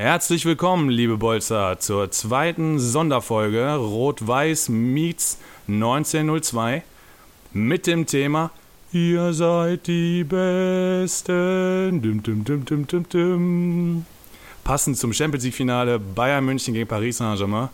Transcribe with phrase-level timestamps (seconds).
[0.00, 5.36] Herzlich willkommen, liebe Bolzer, zur zweiten Sonderfolge Rot-Weiß meets
[5.68, 6.82] 1902
[7.52, 8.50] mit dem Thema
[8.92, 12.00] Ihr seid die Besten.
[12.00, 14.06] Dum, dum, dum, dum, dum, dum.
[14.64, 17.68] Passend zum Champions League-Finale Bayern München gegen Paris Saint-Germain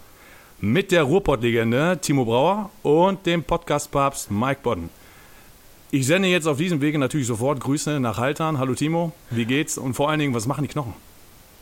[0.61, 4.91] mit der Ruhrpott-Legende Timo Brauer und dem Podcast-Papst Mike Bodden.
[5.93, 8.59] Ich sende jetzt auf diesem Wege natürlich sofort Grüße nach Haltern.
[8.59, 9.79] Hallo Timo, wie geht's?
[9.79, 11.06] Und vor allen Dingen, was machen die Knochen?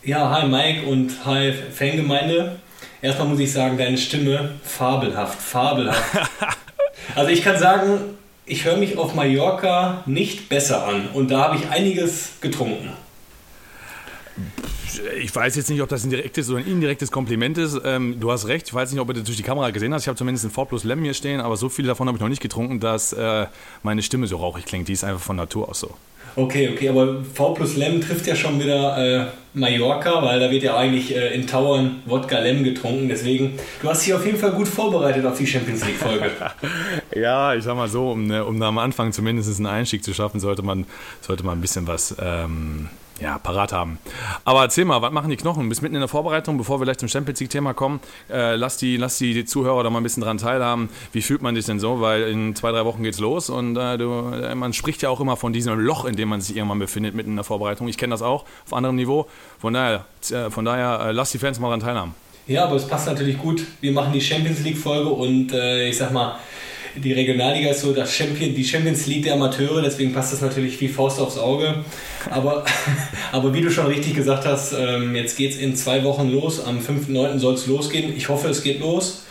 [0.07, 2.57] Ja, hi Mike und hi Fangemeinde.
[3.01, 6.31] Erstmal muss ich sagen, deine Stimme fabelhaft, fabelhaft.
[7.15, 8.01] also ich kann sagen,
[8.45, 12.91] ich höre mich auf Mallorca nicht besser an und da habe ich einiges getrunken.
[15.23, 17.81] Ich weiß jetzt nicht, ob das ein direktes oder ein indirektes Kompliment ist.
[17.83, 20.03] Ähm, du hast recht, ich weiß nicht, ob du das durch die Kamera gesehen hast.
[20.03, 22.23] Ich habe zumindest ein 4 Plus Lem hier stehen, aber so viel davon habe ich
[22.23, 23.47] noch nicht getrunken, dass äh,
[23.83, 24.87] meine Stimme so rauchig klingt.
[24.89, 25.97] Die ist einfach von Natur aus so.
[26.37, 30.65] Okay, okay, aber V plus Lem trifft ja schon wieder äh, Mallorca, weil da wird
[30.65, 33.09] ja eigentlich äh, in Tauern Wodka Lem getrunken.
[33.09, 36.33] Deswegen, du hast dich auf jeden Fall gut vorbereitet auf die Champions League-Folge.
[37.15, 40.63] ja, ich sag mal so, um, um am Anfang zumindest einen Einstieg zu schaffen, sollte
[40.63, 40.87] man,
[41.21, 42.17] sollte man ein bisschen was.
[42.21, 42.89] Ähm
[43.21, 43.99] ja, parat haben.
[44.45, 45.65] Aber erzähl mal, was machen die Knochen?
[45.65, 48.01] Du bist mitten in der Vorbereitung, bevor wir gleich zum Champions League-Thema kommen.
[48.31, 50.89] Äh, lass, die, lass die Zuhörer da mal ein bisschen dran teilhaben.
[51.13, 52.01] Wie fühlt man sich denn so?
[52.01, 55.21] Weil in zwei, drei Wochen geht's los und äh, du, äh, man spricht ja auch
[55.21, 57.89] immer von diesem Loch, in dem man sich irgendwann befindet, mitten in der Vorbereitung.
[57.89, 59.27] Ich kenne das auch auf anderem Niveau.
[59.61, 60.05] Von daher,
[60.51, 62.15] von daher äh, lass die Fans mal dran teilhaben.
[62.47, 63.65] Ja, aber es passt natürlich gut.
[63.81, 66.37] Wir machen die Champions League-Folge und äh, ich sag mal,
[66.97, 70.81] die Regionalliga ist so das Champion, die Champions League der Amateure, deswegen passt das natürlich
[70.81, 71.85] wie Faust aufs Auge.
[72.31, 72.65] Aber,
[73.33, 76.65] aber wie du schon richtig gesagt hast, ähm, jetzt geht es in zwei Wochen los.
[76.65, 77.39] Am 5.9.
[77.39, 78.17] soll es losgehen.
[78.17, 79.25] Ich hoffe, es geht los.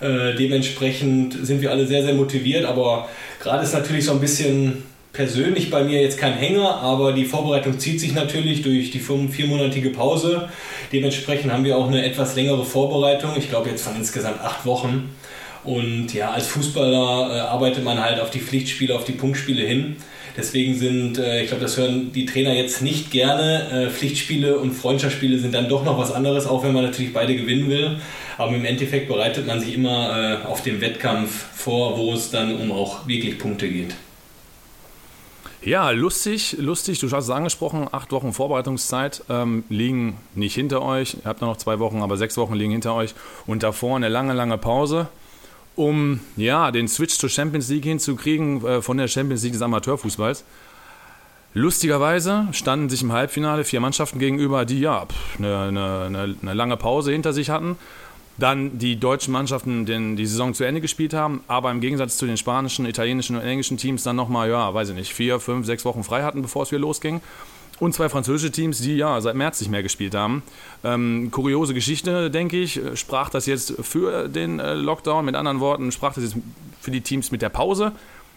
[0.00, 3.08] Äh, dementsprechend sind wir alle sehr, sehr motiviert, aber
[3.40, 7.78] gerade ist natürlich so ein bisschen persönlich bei mir jetzt kein Hänger, aber die Vorbereitung
[7.78, 10.48] zieht sich natürlich durch die viermonatige Pause.
[10.92, 13.32] Dementsprechend haben wir auch eine etwas längere Vorbereitung.
[13.36, 15.10] Ich glaube jetzt von insgesamt acht Wochen.
[15.64, 19.96] Und ja, als Fußballer äh, arbeitet man halt auf die Pflichtspiele, auf die Punktspiele hin.
[20.36, 23.86] Deswegen sind, äh, ich glaube, das hören die Trainer jetzt nicht gerne.
[23.88, 27.36] Äh, Pflichtspiele und Freundschaftsspiele sind dann doch noch was anderes, auch wenn man natürlich beide
[27.36, 27.98] gewinnen will.
[28.38, 32.56] Aber im Endeffekt bereitet man sich immer äh, auf den Wettkampf vor, wo es dann
[32.56, 33.94] um auch wirklich Punkte geht.
[35.62, 37.00] Ja, lustig, lustig.
[37.00, 41.16] Du hast es angesprochen, acht Wochen Vorbereitungszeit ähm, liegen nicht hinter euch.
[41.22, 43.14] Ihr habt noch zwei Wochen, aber sechs Wochen liegen hinter euch.
[43.46, 45.08] Und davor eine lange, lange Pause
[45.80, 50.44] um ja, den Switch zur Champions League hinzukriegen, äh, von der Champions League des Amateurfußballs.
[51.54, 55.06] Lustigerweise standen sich im Halbfinale vier Mannschaften gegenüber, die ja
[55.38, 55.58] eine,
[56.06, 57.76] eine, eine lange Pause hinter sich hatten.
[58.36, 62.26] Dann die deutschen Mannschaften den, die Saison zu Ende gespielt haben, aber im Gegensatz zu
[62.26, 65.84] den spanischen, italienischen und englischen Teams dann nochmal, ja, weiß ich nicht, vier, fünf, sechs
[65.84, 67.20] Wochen frei hatten, bevor es wieder losging
[67.80, 70.42] und zwei französische Teams, die ja seit März nicht mehr gespielt haben.
[70.84, 72.80] Ähm, kuriose Geschichte, denke ich.
[72.94, 75.24] Sprach das jetzt für den äh, Lockdown?
[75.24, 76.36] Mit anderen Worten, sprach das jetzt
[76.80, 77.92] für die Teams mit der Pause,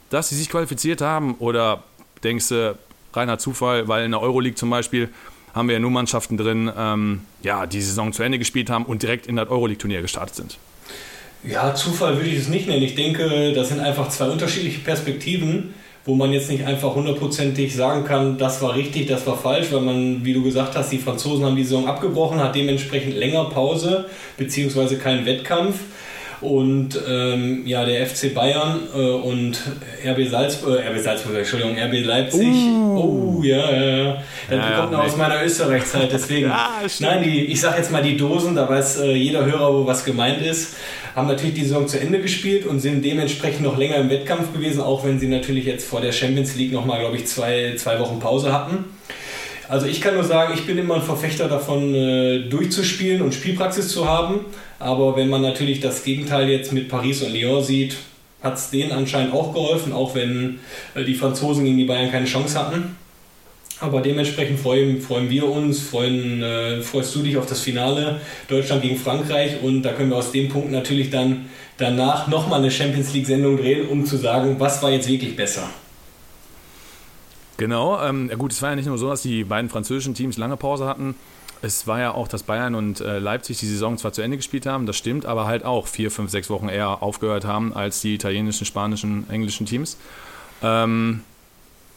[0.09, 1.35] dass sie sich qualifiziert haben?
[1.35, 1.83] Oder
[2.23, 2.77] denkst du,
[3.13, 5.09] reiner Zufall, weil in der Euroleague zum Beispiel
[5.53, 9.03] haben wir ja nur Mannschaften drin, ähm, ja, die Saison zu Ende gespielt haben und
[9.03, 10.57] direkt in das Euroleague-Turnier gestartet sind?
[11.43, 12.81] Ja, Zufall würde ich es nicht nennen.
[12.81, 15.73] Ich denke, das sind einfach zwei unterschiedliche Perspektiven
[16.06, 19.81] wo man jetzt nicht einfach hundertprozentig sagen kann, das war richtig, das war falsch, weil
[19.81, 24.06] man, wie du gesagt hast, die Franzosen haben die Saison abgebrochen, hat dementsprechend länger Pause,
[24.38, 25.75] beziehungsweise keinen Wettkampf.
[26.41, 29.62] Und ähm, ja, der FC Bayern äh, und
[30.06, 32.50] RB Salzburg, äh, RB Salzburg, Entschuldigung, RB Leipzig.
[32.50, 33.40] Uh.
[33.40, 34.24] Oh, ja, ja, ja.
[34.50, 36.47] Das ja, kommt noch aus meiner Österreichzeit, deswegen.
[36.50, 39.88] ja, nein, die, ich sag jetzt mal die Dosen, da weiß äh, jeder Hörer, wo
[39.88, 40.75] was gemeint ist
[41.16, 44.81] haben natürlich die Saison zu Ende gespielt und sind dementsprechend noch länger im Wettkampf gewesen,
[44.81, 48.19] auch wenn sie natürlich jetzt vor der Champions League nochmal, glaube ich, zwei, zwei Wochen
[48.19, 48.85] Pause hatten.
[49.69, 53.90] Also ich kann nur sagen, ich bin immer ein Verfechter davon, äh, durchzuspielen und Spielpraxis
[53.90, 54.41] zu haben.
[54.79, 57.96] Aber wenn man natürlich das Gegenteil jetzt mit Paris und Lyon sieht,
[58.41, 60.59] hat es denen anscheinend auch geholfen, auch wenn
[60.96, 62.97] äh, die Franzosen gegen die Bayern keine Chance hatten.
[63.79, 68.81] Aber dementsprechend freuen, freuen wir uns, freuen, äh, freust du dich auf das Finale Deutschland
[68.81, 71.46] gegen Frankreich und da können wir aus dem Punkt natürlich dann
[71.78, 75.70] danach nochmal eine Champions League-Sendung drehen, um zu sagen, was war jetzt wirklich besser.
[77.58, 80.37] Genau, ähm, ja gut, es war ja nicht nur so, dass die beiden französischen Teams
[80.37, 81.16] lange Pause hatten.
[81.61, 84.66] Es war ja auch, dass Bayern und äh, Leipzig die Saison zwar zu Ende gespielt
[84.66, 88.16] haben, das stimmt, aber halt auch vier, fünf, sechs Wochen eher aufgehört haben als die
[88.16, 89.97] italienischen, spanischen, englischen Teams.
[90.61, 91.22] Ähm,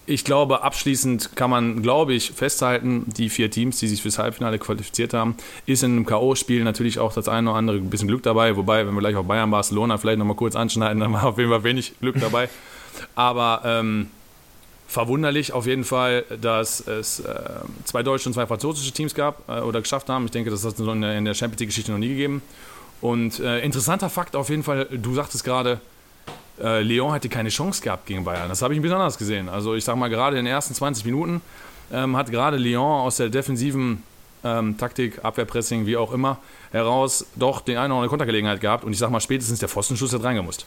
[0.07, 4.59] ich glaube, abschließend kann man, glaube ich, festhalten, die vier Teams, die sich fürs Halbfinale
[4.59, 5.37] qualifiziert haben,
[5.67, 8.57] ist in einem K.O.-Spiel natürlich auch das eine oder andere ein bisschen Glück dabei.
[8.57, 11.51] Wobei, wenn wir gleich auf Bayern, Barcelona vielleicht nochmal kurz anschneiden, dann war auf jeden
[11.51, 12.49] Fall wenig Glück dabei.
[13.15, 14.09] Aber ähm,
[14.87, 17.35] verwunderlich auf jeden Fall, dass es äh,
[17.85, 20.27] zwei deutsche und zwei französische Teams gab äh, oder geschafft haben.
[20.27, 22.43] Ich denke, das hat es in der, Champions League-Geschichte noch nie gegeben.
[23.01, 25.81] Und äh, interessanter Fakt auf jeden Fall, du sagtest gerade,
[26.63, 28.49] äh, Lyon hätte keine Chance gehabt gegen Bayern.
[28.49, 29.49] Das habe ich ein bisschen anders gesehen.
[29.49, 31.41] Also ich sage mal, gerade in den ersten 20 Minuten
[31.93, 34.03] ähm, hat gerade Lyon aus der defensiven
[34.45, 36.39] ähm, Taktik, Abwehrpressing, wie auch immer,
[36.73, 38.85] heraus doch die eine oder andere Kontergelegenheit gehabt.
[38.85, 40.67] Und ich sage mal, spätestens der Pfostenschuss hat reingemusst.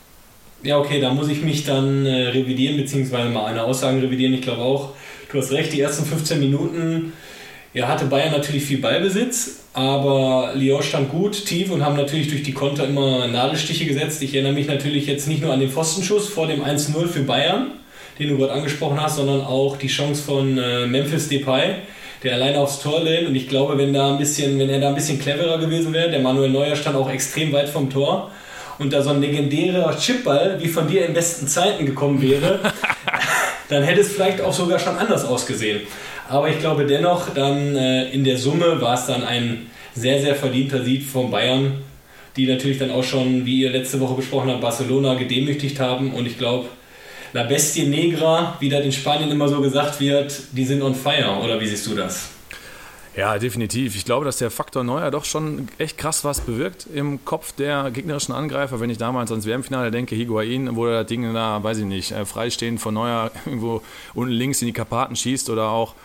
[0.62, 4.34] Ja, okay, da muss ich mich dann äh, revidieren, beziehungsweise mal eine Aussage revidieren.
[4.34, 4.90] Ich glaube auch,
[5.32, 7.14] du hast recht, die ersten 15 Minuten
[7.74, 12.42] ja, hatte Bayern natürlich viel Ballbesitz, aber Lyon stand gut, tief und haben natürlich durch
[12.42, 14.22] die Konter immer Nadelstiche gesetzt.
[14.24, 17.72] Ich erinnere mich natürlich jetzt nicht nur an den Pfostenschuss vor dem 1-0 für Bayern,
[18.18, 21.76] den du gerade angesprochen hast, sondern auch die Chance von äh, Memphis Depay,
[22.24, 23.28] der alleine aufs Tor lehnt.
[23.28, 26.10] Und ich glaube, wenn, da ein bisschen, wenn er da ein bisschen cleverer gewesen wäre,
[26.10, 28.32] der Manuel Neuer stand auch extrem weit vom Tor
[28.80, 32.60] und da so ein legendärer Chipball wie von dir in besten Zeiten gekommen wäre,
[33.70, 35.82] dann hätte es vielleicht auch sogar schon anders ausgesehen.
[36.28, 40.36] Aber ich glaube dennoch, dann äh, in der Summe war es dann ein sehr, sehr
[40.36, 41.82] verdienter Sieg von Bayern,
[42.36, 46.14] die natürlich dann auch schon, wie ihr letzte Woche besprochen habt, Barcelona gedemütigt haben.
[46.14, 46.68] Und ich glaube,
[47.34, 51.40] La Bestie Negra, wie das in Spanien immer so gesagt wird, die sind on fire.
[51.44, 52.32] Oder wie siehst du das?
[53.20, 53.98] Ja, definitiv.
[53.98, 57.92] Ich glaube, dass der Faktor Neuer doch schon echt krass was bewirkt im Kopf der
[57.92, 58.80] gegnerischen Angreifer.
[58.80, 62.14] Wenn ich damals ans WM-Finale denke, Higuain, wo er das Ding da, weiß ich nicht,
[62.14, 63.82] äh, freistehend von Neuer irgendwo
[64.14, 65.96] unten links in die Karpaten schießt oder auch,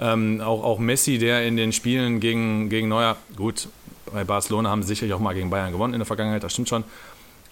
[0.00, 3.68] ähm, auch, auch Messi, der in den Spielen gegen, gegen Neuer, gut,
[4.10, 6.70] bei Barcelona haben sie sicherlich auch mal gegen Bayern gewonnen in der Vergangenheit, das stimmt
[6.70, 6.84] schon.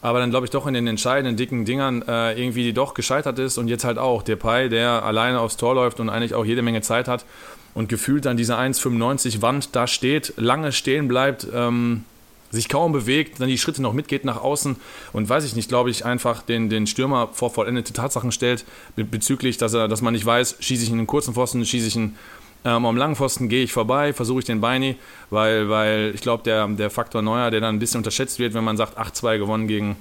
[0.00, 3.58] Aber dann glaube ich doch in den entscheidenden dicken Dingern äh, irgendwie doch gescheitert ist
[3.58, 6.80] und jetzt halt auch Depay, der alleine aufs Tor läuft und eigentlich auch jede Menge
[6.80, 7.26] Zeit hat
[7.74, 12.04] und gefühlt an dieser 1,95 Wand da steht, lange stehen bleibt, ähm,
[12.50, 14.76] sich kaum bewegt, dann die Schritte noch mitgeht nach außen
[15.12, 18.64] und weiß ich nicht, glaube ich, einfach den, den Stürmer vor vollendete Tatsachen stellt
[18.96, 21.96] bezüglich, dass, er, dass man nicht weiß, schieße ich in den kurzen Pfosten, schieße ich
[21.96, 22.16] ihn
[22.64, 24.96] ähm, am langen Pfosten, gehe ich vorbei, versuche ich den Beini,
[25.30, 28.64] weil, weil ich glaube, der, der Faktor Neuer, der dann ein bisschen unterschätzt wird, wenn
[28.64, 29.96] man sagt, 8-2 gewonnen gegen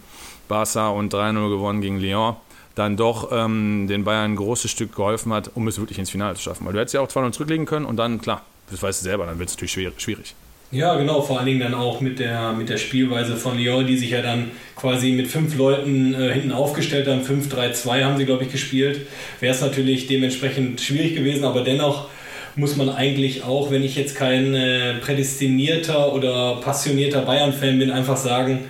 [0.48, 2.36] Barca und 3-0 gewonnen gegen Lyon,
[2.80, 6.36] dann doch ähm, den Bayern ein großes Stück geholfen hat, um es wirklich ins Finale
[6.36, 6.66] zu schaffen.
[6.66, 9.26] Weil du hättest ja auch 2-0 zurücklegen können und dann, klar, das weißt du selber,
[9.26, 10.36] dann wird es natürlich schwierig.
[10.72, 13.98] Ja, genau, vor allen Dingen dann auch mit der, mit der Spielweise von Lyon, die
[13.98, 17.22] sich ja dann quasi mit fünf Leuten äh, hinten aufgestellt haben.
[17.22, 19.08] 5-3-2 haben sie, glaube ich, gespielt.
[19.40, 22.08] Wäre es natürlich dementsprechend schwierig gewesen, aber dennoch
[22.56, 28.18] muss man eigentlich auch, wenn ich jetzt kein äh, prädestinierter oder passionierter Bayern-Fan bin, einfach
[28.18, 28.66] sagen,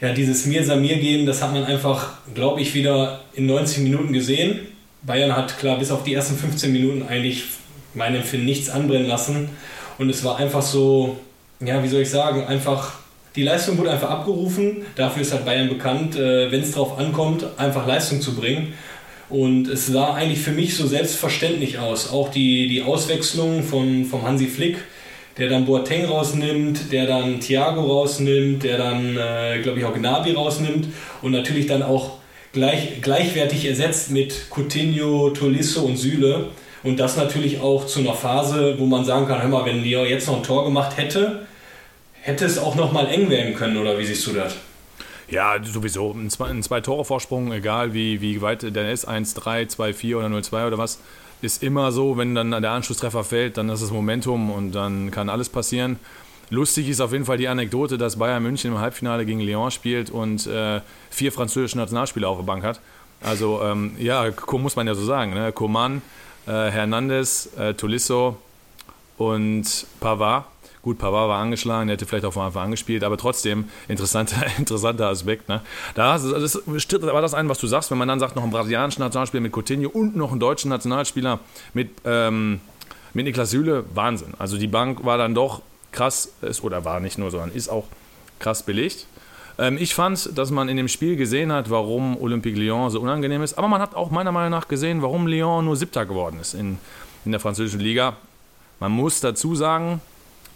[0.00, 4.12] ja, dieses Mir Samir gehen, das hat man einfach, glaube ich, wieder in 90 Minuten
[4.12, 4.60] gesehen.
[5.02, 7.44] Bayern hat klar bis auf die ersten 15 Minuten eigentlich
[7.94, 9.50] meinem Empfinden nichts anbrennen lassen.
[9.98, 11.18] Und es war einfach so,
[11.60, 12.94] ja, wie soll ich sagen, einfach,
[13.36, 14.82] die Leistung wurde einfach abgerufen.
[14.96, 18.72] Dafür ist halt Bayern bekannt, äh, wenn es darauf ankommt, einfach Leistung zu bringen.
[19.28, 22.10] Und es sah eigentlich für mich so selbstverständlich aus.
[22.10, 24.78] Auch die, die Auswechslung von, vom Hansi Flick,
[25.38, 30.32] der dann Boateng rausnimmt, der dann Thiago rausnimmt, der dann, äh, glaube ich, auch Gnabry
[30.32, 30.88] rausnimmt
[31.22, 32.18] und natürlich dann auch
[32.52, 36.48] gleich, gleichwertig ersetzt mit Coutinho, Tolisso und Süle.
[36.82, 40.04] Und das natürlich auch zu einer Phase, wo man sagen kann, hör mal, wenn Leo
[40.04, 41.46] jetzt noch ein Tor gemacht hätte,
[42.22, 44.56] hätte es auch noch mal eng werden können, oder wie siehst du das?
[45.28, 46.12] Ja, sowieso.
[46.12, 50.26] Ein zwei, ein zwei Tore Vorsprung, egal wie, wie weit der ist, 1-3, 2-4 oder
[50.26, 50.98] 0-2 oder was,
[51.42, 55.28] ist immer so, wenn dann der Anschlusstreffer fällt, dann ist es Momentum und dann kann
[55.28, 55.98] alles passieren.
[56.50, 60.10] Lustig ist auf jeden Fall die Anekdote, dass Bayern München im Halbfinale gegen Lyon spielt
[60.10, 62.80] und äh, vier französische Nationalspieler auf der Bank hat.
[63.22, 65.34] Also ähm, ja, muss man ja so sagen.
[65.34, 65.52] Ne?
[65.52, 66.02] Coman,
[66.46, 68.36] äh, Hernandez, äh, Tolisso
[69.16, 70.46] und Pavard.
[70.82, 75.08] Gut, Pavard war angeschlagen, der hätte vielleicht auch von Anfang an aber trotzdem interessanter, interessanter
[75.08, 75.48] Aspekt.
[75.48, 75.60] Ne?
[75.94, 78.52] Da das stritt aber das ein, was du sagst, wenn man dann sagt, noch einen
[78.52, 81.40] brasilianischen Nationalspieler mit Coutinho und noch einen deutschen Nationalspieler
[81.74, 82.60] mit, ähm,
[83.12, 84.32] mit Niklas Süle, Wahnsinn.
[84.38, 85.60] Also die Bank war dann doch
[85.92, 87.84] krass, ist, oder war nicht nur, sondern ist auch
[88.38, 89.06] krass belegt.
[89.58, 93.42] Ähm, ich fand, dass man in dem Spiel gesehen hat, warum Olympique Lyon so unangenehm
[93.42, 96.54] ist, aber man hat auch meiner Meinung nach gesehen, warum Lyon nur Siebter geworden ist
[96.54, 96.78] in,
[97.26, 98.16] in der französischen Liga.
[98.78, 100.00] Man muss dazu sagen,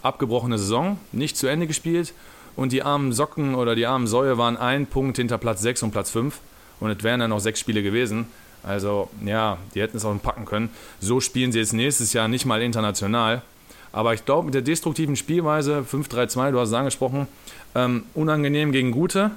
[0.05, 2.13] abgebrochene Saison, nicht zu Ende gespielt
[2.55, 5.91] und die armen Socken oder die armen Säue waren ein Punkt hinter Platz 6 und
[5.91, 6.39] Platz 5
[6.79, 8.27] und es wären dann noch sechs Spiele gewesen.
[8.63, 10.69] Also ja, die hätten es auch packen können.
[10.99, 13.41] So spielen sie jetzt nächstes Jahr nicht mal international.
[13.91, 17.27] Aber ich glaube, mit der destruktiven Spielweise 5-3-2, du hast es angesprochen,
[17.75, 19.31] ähm, unangenehm gegen gute,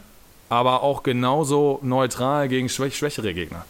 [0.49, 3.65] aber auch genauso neutral gegen schwäch schwächere Gegner.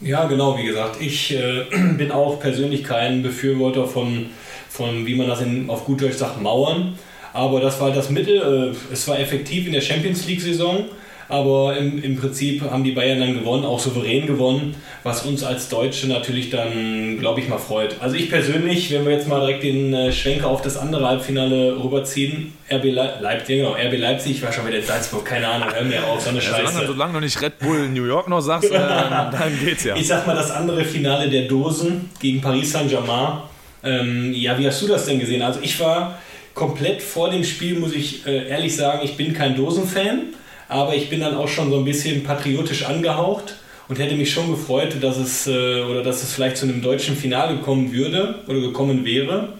[0.00, 1.64] Ja, genau, wie gesagt, ich äh,
[1.96, 4.26] bin auch persönlich kein Befürworter von
[4.76, 6.98] von, wie man das in, auf gut Deutsch sagt, Mauern.
[7.32, 8.72] Aber das war das Mittel.
[8.72, 10.86] Äh, es war effektiv in der Champions League-Saison.
[11.28, 15.68] Aber im, im Prinzip haben die Bayern dann gewonnen, auch souverän gewonnen, was uns als
[15.68, 17.96] Deutsche natürlich dann, glaube ich, mal freut.
[18.00, 21.82] Also ich persönlich, wenn wir jetzt mal direkt den äh, Schwenker auf das andere Halbfinale
[21.82, 25.68] rüberziehen, RB Le Leipzig, genau, RB Leipzig, ich war schon wieder in Salzburg, keine Ahnung,
[25.74, 26.62] hör mir auf, so eine Scheiße.
[26.62, 29.96] Ja, solange, solange du nicht Red Bull New York noch sagst, äh, dann geht's ja.
[29.96, 33.38] Ich sag mal, das andere Finale der Dosen gegen Paris Saint-Germain.
[33.86, 35.42] Ähm, ja, wie hast du das denn gesehen?
[35.42, 36.18] Also ich war
[36.54, 40.34] komplett vor dem Spiel, muss ich äh, ehrlich sagen, ich bin kein Dosenfan
[40.68, 43.56] aber ich bin dann auch schon so ein bisschen patriotisch angehaucht
[43.88, 47.16] und hätte mich schon gefreut, dass es äh, oder dass es vielleicht zu einem deutschen
[47.16, 49.54] Finale kommen würde oder gekommen wäre.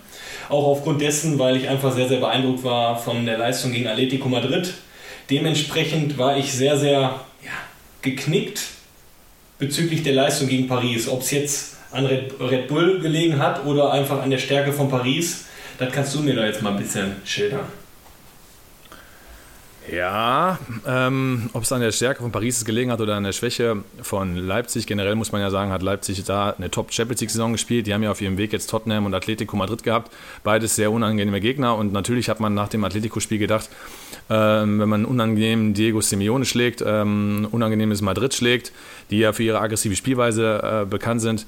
[0.48, 4.28] Auch aufgrund dessen, weil ich einfach sehr, sehr beeindruckt war von der Leistung gegen Atletico
[4.28, 4.74] Madrid.
[5.30, 7.50] Dementsprechend war ich sehr, sehr ja,
[8.02, 8.60] geknickt
[9.58, 11.08] bezüglich der Leistung gegen Paris.
[11.08, 15.46] Ob es jetzt an Red Bull gelegen hat oder einfach an der Stärke von Paris,
[15.78, 17.66] das kannst du mir da jetzt mal ein bisschen schildern.
[19.92, 23.84] Ja, ähm, ob es an der Stärke von Paris gelegen hat oder an der Schwäche
[24.02, 27.86] von Leipzig, generell muss man ja sagen, hat Leipzig da eine Top-Champions League-Saison gespielt.
[27.86, 30.12] Die haben ja auf ihrem Weg jetzt Tottenham und Atletico Madrid gehabt.
[30.42, 33.68] Beides sehr unangenehme Gegner und natürlich hat man nach dem Atletico-Spiel gedacht,
[34.28, 38.72] ähm, wenn man unangenehm Diego Simeone schlägt, ähm, unangenehmes Madrid schlägt,
[39.10, 41.46] die ja für ihre aggressive Spielweise äh, bekannt sind,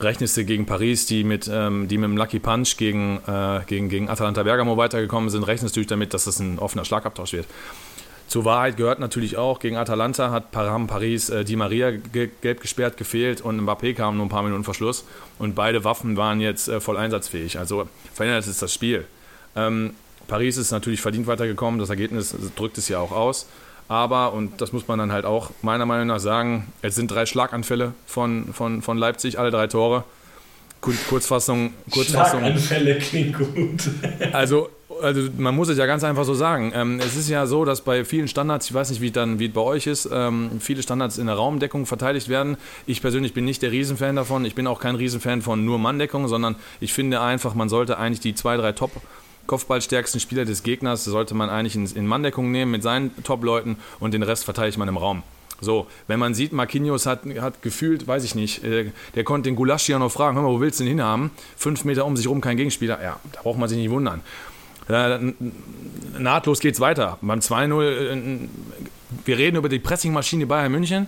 [0.00, 3.88] rechnest du gegen Paris, die mit, ähm, die mit dem Lucky Punch gegen, äh, gegen,
[3.88, 7.46] gegen Atalanta Bergamo weitergekommen sind, rechnest du damit, dass das ein offener Schlagabtausch wird.
[8.26, 12.60] Zur Wahrheit gehört natürlich auch, gegen Atalanta hat Param Paris äh, Di Maria ge gelb
[12.60, 15.04] gesperrt gefehlt und Mbappé kam nur ein paar Minuten vor Schluss
[15.38, 17.58] und beide Waffen waren jetzt äh, voll einsatzfähig.
[17.58, 19.04] Also verändert es das Spiel.
[19.54, 19.94] Ähm,
[20.26, 23.46] Paris ist natürlich verdient weitergekommen, das Ergebnis drückt es ja auch aus.
[23.88, 27.26] Aber, und das muss man dann halt auch meiner Meinung nach sagen, es sind drei
[27.26, 30.04] Schlaganfälle von, von, von Leipzig, alle drei Tore.
[31.08, 32.40] Kurzfassung, Kurzfassung.
[32.40, 33.90] Schlaganfälle klingt gut.
[34.32, 34.68] Also,
[35.02, 36.72] also man muss es ja ganz einfach so sagen.
[36.74, 39.46] Ähm, es ist ja so, dass bei vielen Standards, ich weiß nicht, wie dann wie
[39.46, 42.56] es bei euch ist, ähm, viele Standards in der Raumdeckung verteidigt werden.
[42.86, 44.44] Ich persönlich bin nicht der Riesenfan davon.
[44.44, 48.20] Ich bin auch kein Riesenfan von nur Manndeckung, sondern ich finde einfach, man sollte eigentlich
[48.20, 48.90] die zwei, drei Top
[49.46, 54.22] Kopfballstärksten Spieler des Gegners sollte man eigentlich in, Manndeckung nehmen mit seinen Top-Leuten und den
[54.22, 55.22] Rest verteidigt man im Raum.
[55.60, 59.56] So, wenn man sieht, Marquinhos hat, hat gefühlt, weiß ich nicht, äh, der konnte den
[59.56, 61.30] Gulaschi ja noch fragen, hör mal, wo willst du den hinhaben?
[61.56, 63.00] Fünf Meter um sich rum kein Gegenspieler.
[63.02, 64.20] Ja, da braucht man sich nicht wundern.
[64.88, 65.18] Äh,
[66.18, 67.18] nahtlos geht's weiter.
[67.22, 68.48] Beim 2-0, äh,
[69.24, 71.06] wir reden über die Pressingmaschine Bayern München.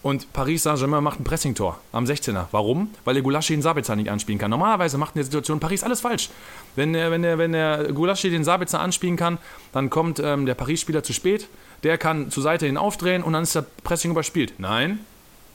[0.00, 2.46] Und Paris Saint-Germain macht ein Pressing-Tor am 16er.
[2.52, 2.90] Warum?
[3.04, 4.50] Weil der Gulaschi den Sabitzer nicht anspielen kann.
[4.50, 6.30] Normalerweise macht in der Situation Paris alles falsch.
[6.76, 9.38] Wenn der, wenn der, wenn der Gulaschi den Sabitzer anspielen kann,
[9.72, 11.48] dann kommt ähm, der Paris-Spieler zu spät.
[11.82, 14.54] Der kann zur Seite hin aufdrehen und dann ist der Pressing überspielt.
[14.58, 15.00] Nein,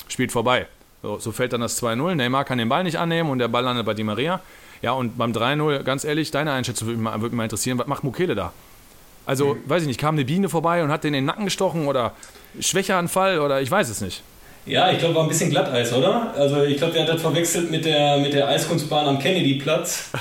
[0.10, 0.68] spielt vorbei.
[1.02, 2.16] So, so fällt dann das 2-0.
[2.16, 4.42] Neymar kann den Ball nicht annehmen und der Ball landet bei Di Maria.
[4.82, 7.78] Ja, und beim 3-0, ganz ehrlich, deine Einschätzung würde mich, würde mich mal interessieren.
[7.78, 8.52] Was macht Mukele da?
[9.26, 9.70] Also, mhm.
[9.70, 12.14] weiß ich nicht, kam eine Biene vorbei und hat den in den Nacken gestochen oder
[12.60, 14.22] Schwächeanfall oder ich weiß es nicht.
[14.66, 16.34] Ja, ich glaube, war ein bisschen Glatteis, oder?
[16.38, 20.12] Also ich glaube, der hat das verwechselt mit der, mit der Eiskunstbahn am Kennedy-Platz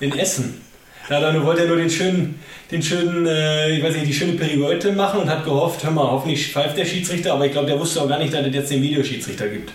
[0.00, 0.62] in Essen.
[1.08, 4.32] Da dann wollte er nur den schönen, den schönen, äh, ich weiß nicht, die schöne
[4.32, 7.78] Perigote machen und hat gehofft, hör mal, hoffentlich pfeift der Schiedsrichter, aber ich glaube, der
[7.78, 9.72] wusste auch gar nicht, dass es jetzt den Videoschiedsrichter gibt.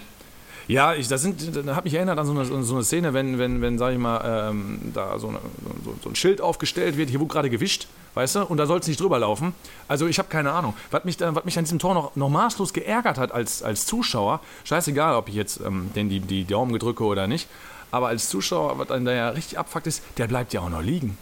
[0.68, 3.40] Ja, ich, das sind, das hat mich erinnert an so eine, so eine Szene, wenn,
[3.40, 5.40] wenn, wenn, sag ich mal, ähm, da so, eine,
[5.86, 8.80] so, so, ein Schild aufgestellt wird, hier wurde gerade gewischt, weißt du, und da soll
[8.80, 9.54] es nicht drüber laufen.
[9.88, 10.74] Also ich habe keine Ahnung.
[10.92, 14.42] Was mich, was mich an diesem Tor noch, noch maßlos geärgert hat als, als Zuschauer,
[14.66, 17.48] scheißegal, ob ich jetzt ähm, den die, die Daumen gedrücke oder nicht,
[17.90, 20.82] aber als Zuschauer, was dann da ja richtig abfuckt ist, der bleibt ja auch noch
[20.82, 21.18] liegen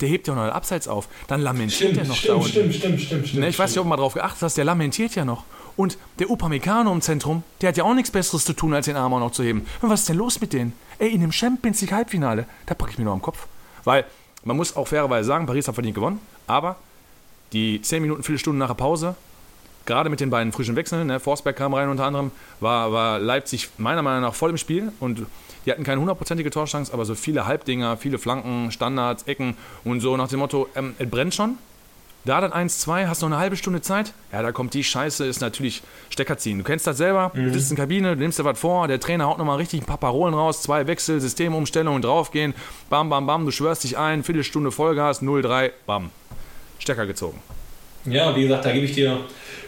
[0.00, 1.08] der hebt ja noch abseits auf.
[1.26, 2.48] Dann lamentiert stimmt, er noch stimmt, da unten.
[2.50, 3.40] Stimmt, stimmt, stimmt, stimmt.
[3.40, 5.44] Ne, ich weiß nicht, ob du mal drauf geachtet hast, der lamentiert ja noch.
[5.76, 8.96] Und der Upamecano im Zentrum, der hat ja auch nichts Besseres zu tun, als den
[8.96, 9.66] Arm auch noch zu heben.
[9.82, 10.72] Und was ist denn los mit denen?
[10.98, 13.46] Ey, in dem Champions League Halbfinale, da packe ich mir noch am Kopf.
[13.84, 14.04] Weil,
[14.44, 16.76] man muss auch fairerweise sagen, Paris hat verdient gewonnen, aber
[17.52, 19.16] die 10 Minuten, viele Stunden nach der Pause,
[19.84, 22.30] gerade mit den beiden frischen Wechseln, ne, Forsberg kam rein unter anderem,
[22.60, 25.26] war, war Leipzig meiner Meinung nach voll im Spiel und
[25.64, 30.16] die hatten keine hundertprozentige Torchance, aber so viele Halbdinger, viele Flanken, Standards, Ecken und so
[30.16, 31.58] nach dem Motto, ähm, es brennt schon,
[32.26, 34.12] da dann 1-2, hast noch eine halbe Stunde Zeit.
[34.32, 36.58] Ja, da kommt die Scheiße, ist natürlich Stecker ziehen.
[36.58, 37.44] Du kennst das selber, mhm.
[37.44, 39.80] du sitzt in der Kabine, du nimmst dir was vor, der Trainer haut nochmal richtig
[39.80, 42.54] ein paar Parolen raus, zwei Wechsel, Systemumstellungen draufgehen,
[42.90, 46.10] bam, bam, bam, du schwörst dich ein, Viertelstunde Vollgas, 0-3, bam.
[46.78, 47.40] Stecker gezogen.
[48.04, 49.18] Ja, wie gesagt, da gebe ich dir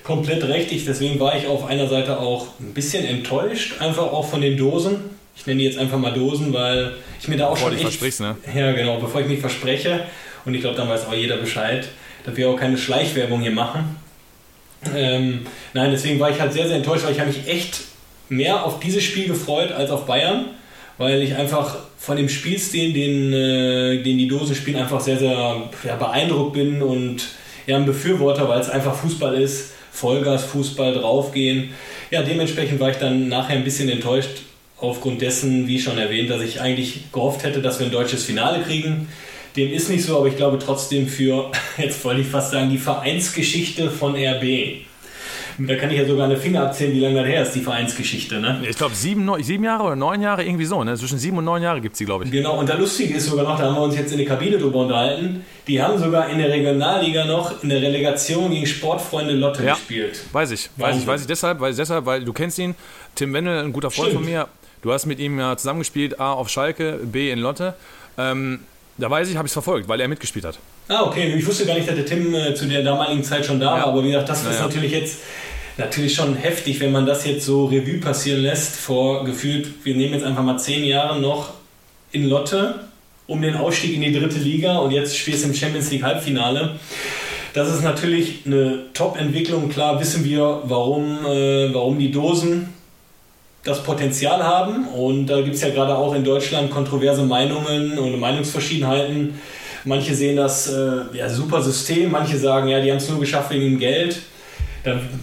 [0.05, 0.71] komplett recht.
[0.71, 4.57] Ich, deswegen war ich auf einer Seite auch ein bisschen enttäuscht, einfach auch von den
[4.57, 4.97] Dosen.
[5.37, 7.71] Ich nenne die jetzt einfach mal Dosen, weil ich mir da auch bevor schon.
[7.71, 8.37] Bevor du echt, versprichst, ne?
[8.55, 10.05] Ja, genau, bevor ich mich verspreche.
[10.45, 11.89] Und ich glaube, dann weiß auch jeder Bescheid
[12.29, 13.97] dass wir auch keine Schleichwerbung hier machen.
[14.95, 17.81] Ähm, nein, deswegen war ich halt sehr, sehr enttäuscht, weil ich habe mich echt
[18.29, 20.47] mehr auf dieses Spiel gefreut als auf Bayern,
[20.99, 25.63] weil ich einfach von dem Spielstil, den, äh, den die Dosen spielen, einfach sehr, sehr
[25.85, 27.23] ja, beeindruckt bin und
[27.67, 29.73] ja, ein Befürworter, weil es einfach Fußball ist.
[29.93, 31.71] Vollgas-Fußball draufgehen.
[32.11, 34.43] Ja, dementsprechend war ich dann nachher ein bisschen enttäuscht
[34.77, 38.63] aufgrund dessen, wie schon erwähnt, dass ich eigentlich gehofft hätte, dass wir ein deutsches Finale
[38.63, 39.09] kriegen.
[39.59, 42.79] Dem ist nicht so, aber ich glaube trotzdem für, jetzt wollte ich fast sagen, die
[42.79, 44.87] Vereinsgeschichte von RB
[45.67, 48.39] da kann ich ja sogar eine Finger abzählen, wie lange das her ist, die Vereinsgeschichte.
[48.39, 48.63] Ne?
[48.69, 50.85] Ich glaube, sieben, sieben Jahre oder neun Jahre, irgendwie so.
[50.85, 50.97] Ne?
[50.97, 52.31] Zwischen sieben und neun Jahre gibt es die, glaube ich.
[52.31, 54.59] Genau, und der Lustige ist sogar noch, da haben wir uns jetzt in der Kabine
[54.59, 59.65] drüber unterhalten, die haben sogar in der Regionalliga noch in der Relegation gegen Sportfreunde Lotte
[59.65, 60.21] ja, gespielt.
[60.33, 62.77] Weiß ich, weiß ich, weiß ich deshalb, weil, deshalb, weil du kennst ihn,
[63.17, 64.25] Tim Wendel, ein guter Freund Stimmt.
[64.25, 64.49] von mir.
[64.83, 67.75] Du hast mit ihm ja zusammengespielt, A auf Schalke, B in Lotte.
[68.17, 68.61] Ähm,
[68.99, 70.59] da weiß ich, habe ich es verfolgt, weil er mitgespielt hat.
[70.89, 71.35] Ah, okay.
[71.35, 73.83] Ich wusste gar nicht, dass der Tim äh, zu der damaligen Zeit schon da ja.
[73.83, 74.57] war, aber wie gesagt, das naja.
[74.57, 75.19] ist natürlich jetzt
[75.77, 80.15] natürlich schon heftig, wenn man das jetzt so Revue passieren lässt, vor gefühlt, wir nehmen
[80.15, 81.55] jetzt einfach mal zehn Jahre noch
[82.11, 82.81] in Lotte
[83.29, 86.77] um den Ausstieg in die dritte Liga und jetzt spielst du im Champions League Halbfinale.
[87.53, 89.69] Das ist natürlich eine Top-Entwicklung.
[89.69, 92.73] Klar wissen wir, warum, äh, warum die Dosen
[93.69, 94.89] das Potenzial haben.
[94.89, 99.39] Und da gibt es ja gerade auch in Deutschland kontroverse Meinungen und Meinungsverschiedenheiten.
[99.85, 103.51] Manche sehen das äh, ja, super System, manche sagen, ja, die haben es nur geschafft
[103.51, 104.21] wegen dem Geld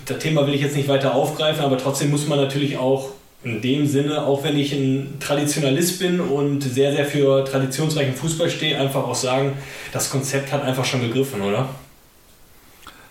[0.06, 3.12] das Thema will ich jetzt nicht weiter aufgreifen, aber trotzdem muss man natürlich auch
[3.44, 8.50] in dem Sinne, auch wenn ich ein Traditionalist bin und sehr, sehr für traditionsreichen Fußball
[8.50, 9.54] stehe, einfach auch sagen,
[9.94, 11.70] das Konzept hat einfach schon gegriffen, oder?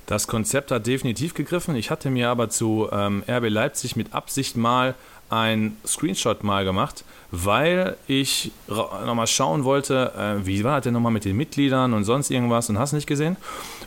[0.06, 1.76] Das Konzept hat definitiv gegriffen.
[1.76, 4.94] Ich hatte mir aber zu ähm, RB Leipzig mit Absicht mal
[5.34, 11.12] ein Screenshot mal gemacht, weil ich nochmal schauen wollte, äh, wie war das denn nochmal
[11.12, 13.36] mit den Mitgliedern und sonst irgendwas und hast nicht gesehen.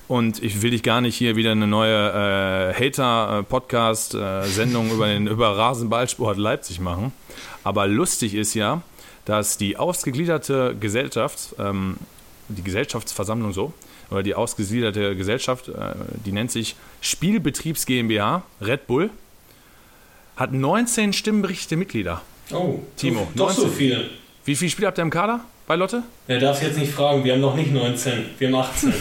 [0.07, 5.57] Und ich will dich gar nicht hier wieder eine neue äh, Hater-Podcast-Sendung über, den, über
[5.57, 7.11] Rasenballsport Leipzig machen.
[7.63, 8.81] Aber lustig ist ja,
[9.25, 11.97] dass die ausgegliederte Gesellschaft, ähm,
[12.47, 13.73] die Gesellschaftsversammlung so,
[14.09, 15.93] oder die ausgegliederte Gesellschaft, äh,
[16.25, 19.09] die nennt sich Spielbetriebs GmbH, Red Bull,
[20.37, 22.21] hat 19 stimmberechtigte Mitglieder.
[22.53, 23.63] Oh, Timo, doch 19.
[23.63, 24.09] so viel.
[24.45, 25.41] Wie viele Spieler habt ihr im Kader?
[25.67, 26.01] bei Lotte?
[26.29, 28.93] Er darf jetzt nicht fragen, wir haben noch nicht 19, wir haben 18.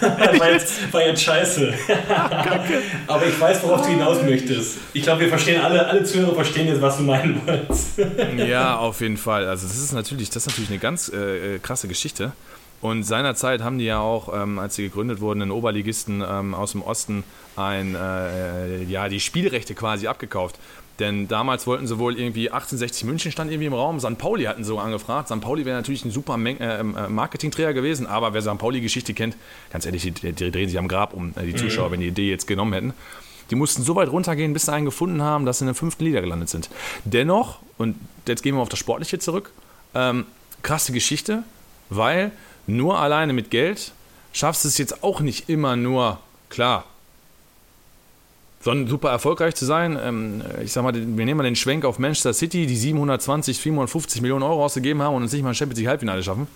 [0.38, 1.74] war, jetzt, war jetzt scheiße.
[3.06, 4.78] Aber ich weiß, worauf du hinaus möchtest.
[4.94, 7.98] Ich glaube, wir verstehen alle, alle Zuhörer verstehen jetzt, was du meinen wolltest.
[8.38, 9.46] ja, auf jeden Fall.
[9.46, 12.32] Also das ist natürlich, das ist natürlich eine ganz äh, äh, krasse Geschichte.
[12.80, 16.72] Und seinerzeit haben die ja auch, ähm, als sie gegründet wurden, den Oberligisten ähm, aus
[16.72, 17.24] dem Osten
[17.56, 20.58] ein, äh, ja, die Spielrechte quasi abgekauft.
[20.98, 24.00] Denn damals wollten sie wohl irgendwie 1860 München stand irgendwie im Raum.
[24.00, 24.18] St.
[24.18, 25.28] Pauli hatten sie so angefragt.
[25.28, 25.40] St.
[25.40, 28.58] Pauli wäre natürlich ein super äh, ähm, äh, Marketingträger gewesen, aber wer St.
[28.58, 29.36] Pauli-Geschichte kennt,
[29.70, 31.56] ganz ehrlich, die, die, drehen sich am Grab um, äh, die mhm.
[31.56, 31.92] Zuschauer, mhm.
[31.92, 32.94] wenn die Idee jetzt genommen hätten.
[33.50, 36.04] Die mussten so weit runtergehen, bis sie einen gefunden haben, dass sie in der fünften
[36.04, 36.68] Liga gelandet sind.
[37.04, 39.52] Dennoch, und jetzt gehen wir auf das Sportliche zurück,
[39.94, 40.26] ähm,
[40.62, 41.44] krasse Geschichte,
[41.90, 42.32] weil
[42.68, 43.92] nur alleine mit Geld
[44.32, 46.84] schaffst du es jetzt auch nicht immer nur, klar,
[48.60, 49.98] sondern super erfolgreich zu sein.
[50.02, 54.20] Ähm, ich sag mal, wir nehmen mal den Schwenk auf Manchester City, die 720, 750
[54.20, 56.46] Millionen Euro ausgegeben haben und uns nicht mal ein Champions League Halbfinale schaffen.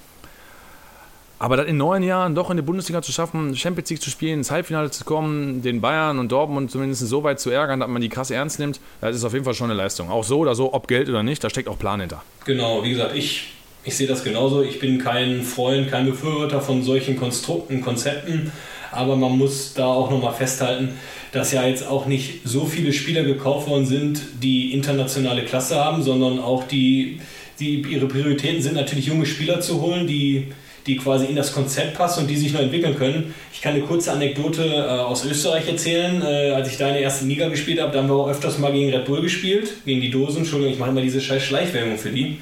[1.39, 4.39] Aber dann in neun Jahren doch in der Bundesliga zu schaffen, Champions League zu spielen,
[4.39, 8.01] ins Halbfinale zu kommen, den Bayern und Dortmund zumindest so weit zu ärgern, dass man
[8.01, 10.09] die krass ernst nimmt, das ist auf jeden Fall schon eine Leistung.
[10.09, 12.23] Auch so oder so, ob Geld oder nicht, da steckt auch Plan hinter.
[12.45, 14.63] Genau, wie gesagt, ich, ich sehe das genauso.
[14.63, 18.53] Ich bin kein Freund, kein Befürworter von solchen Konstrukten, Konzepten,
[18.91, 20.91] aber man muss da auch nochmal festhalten,
[21.33, 26.03] dass ja jetzt auch nicht so viele Spieler gekauft worden sind, die internationale Klasse haben,
[26.03, 27.21] sondern auch die,
[27.59, 30.49] die ihre Prioritäten sind natürlich junge Spieler zu holen, die
[30.87, 33.35] die quasi in das Konzept passen und die sich noch entwickeln können.
[33.53, 36.21] Ich kann eine kurze Anekdote äh, aus Österreich erzählen.
[36.23, 38.59] Äh, als ich da in der ersten Liga gespielt habe, da haben wir auch öfters
[38.59, 40.39] mal gegen Red Bull gespielt, gegen die Dosen.
[40.39, 42.39] Entschuldigung, ich mache immer diese scheiß Schleichwerbung für die.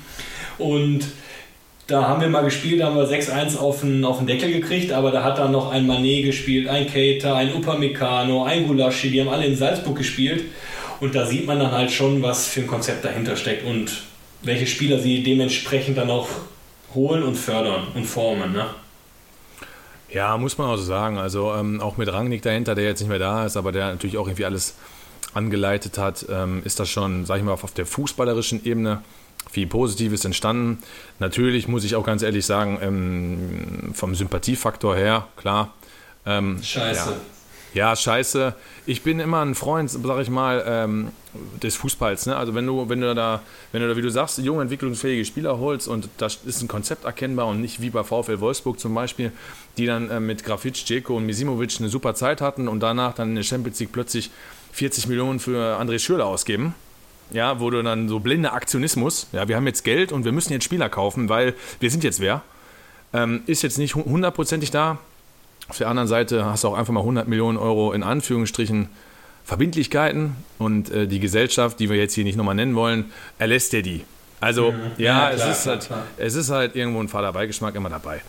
[0.58, 1.04] Und
[1.90, 4.92] da haben wir mal gespielt, da haben wir 6-1 auf den, auf den Deckel gekriegt,
[4.92, 9.20] aber da hat dann noch ein Manet gespielt, ein Keita, ein Upamecano, ein Gulaschi, die
[9.20, 10.44] haben alle in Salzburg gespielt.
[11.00, 14.02] Und da sieht man dann halt schon, was für ein Konzept dahinter steckt und
[14.42, 16.28] welche Spieler sie dementsprechend dann auch
[16.94, 18.52] holen und fördern und formen.
[18.52, 18.66] Ne?
[20.12, 21.18] Ja, muss man auch so sagen.
[21.18, 24.18] Also ähm, auch mit Rangnick dahinter, der jetzt nicht mehr da ist, aber der natürlich
[24.18, 24.76] auch irgendwie alles
[25.32, 29.02] angeleitet hat, ähm, ist das schon, sag ich mal, auf der fußballerischen Ebene
[29.50, 30.78] viel Positives entstanden.
[31.18, 35.74] Natürlich muss ich auch ganz ehrlich sagen, ähm, vom Sympathiefaktor her, klar.
[36.24, 37.16] Ähm, scheiße.
[37.74, 37.88] Ja.
[37.88, 37.96] ja.
[37.96, 38.54] scheiße.
[38.86, 41.08] Ich bin immer ein Freund, sag ich mal, ähm,
[41.62, 42.26] des Fußballs.
[42.26, 42.36] Ne?
[42.36, 45.58] Also wenn du, wenn du da, wenn du da, wie du sagst, junge, entwicklungsfähige Spieler
[45.58, 49.32] holst und da ist ein Konzept erkennbar und nicht wie bei VfL Wolfsburg zum Beispiel,
[49.78, 53.30] die dann äh, mit Grafitsch, Dzeko und Misimovic eine super Zeit hatten und danach dann
[53.30, 54.30] in der Champions League plötzlich
[54.72, 56.74] 40 Millionen für André Schürrle ausgeben
[57.32, 60.52] ja, wo du dann so blinder Aktionismus, ja, wir haben jetzt Geld und wir müssen
[60.52, 62.42] jetzt Spieler kaufen, weil wir sind jetzt wer,
[63.12, 64.98] ähm, ist jetzt nicht hundertprozentig da.
[65.68, 68.88] Auf der anderen Seite hast du auch einfach mal 100 Millionen Euro in Anführungsstrichen
[69.44, 73.82] Verbindlichkeiten und äh, die Gesellschaft, die wir jetzt hier nicht nochmal nennen wollen, erlässt er
[73.82, 74.04] die.
[74.40, 74.78] Also, mhm.
[74.96, 76.06] ja, ja klar, es, ist halt, klar.
[76.16, 78.22] es ist halt irgendwo ein Fahrerbeigeschmack immer dabei.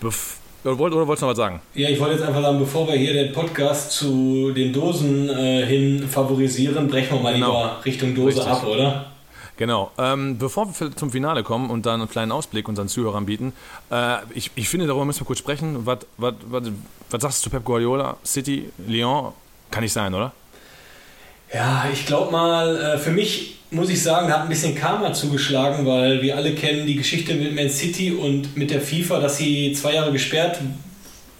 [0.00, 1.60] Bef oder, oder wolltest du noch was sagen?
[1.74, 5.64] Ja, ich wollte jetzt einfach sagen, bevor wir hier den Podcast zu den Dosen äh,
[5.66, 7.62] hin favorisieren, brechen wir mal genau.
[7.62, 8.46] lieber Richtung Dose Richtig.
[8.46, 9.06] ab, oder?
[9.56, 9.90] Genau.
[9.96, 13.52] Ähm, bevor wir zum Finale kommen und dann einen kleinen Ausblick unseren Zuhörern bieten,
[13.90, 15.86] äh, ich, ich finde, darüber müssen wir kurz sprechen.
[15.86, 16.64] Was, was, was,
[17.10, 18.16] was sagst du zu Pep Guardiola?
[18.24, 19.32] City, Lyon?
[19.70, 20.32] Kann nicht sein, oder?
[21.56, 25.86] Ja, ich glaube mal, äh, für mich muss ich sagen, hat ein bisschen Karma zugeschlagen,
[25.86, 29.72] weil wir alle kennen die Geschichte mit Man City und mit der FIFA, dass sie
[29.72, 30.58] zwei Jahre gesperrt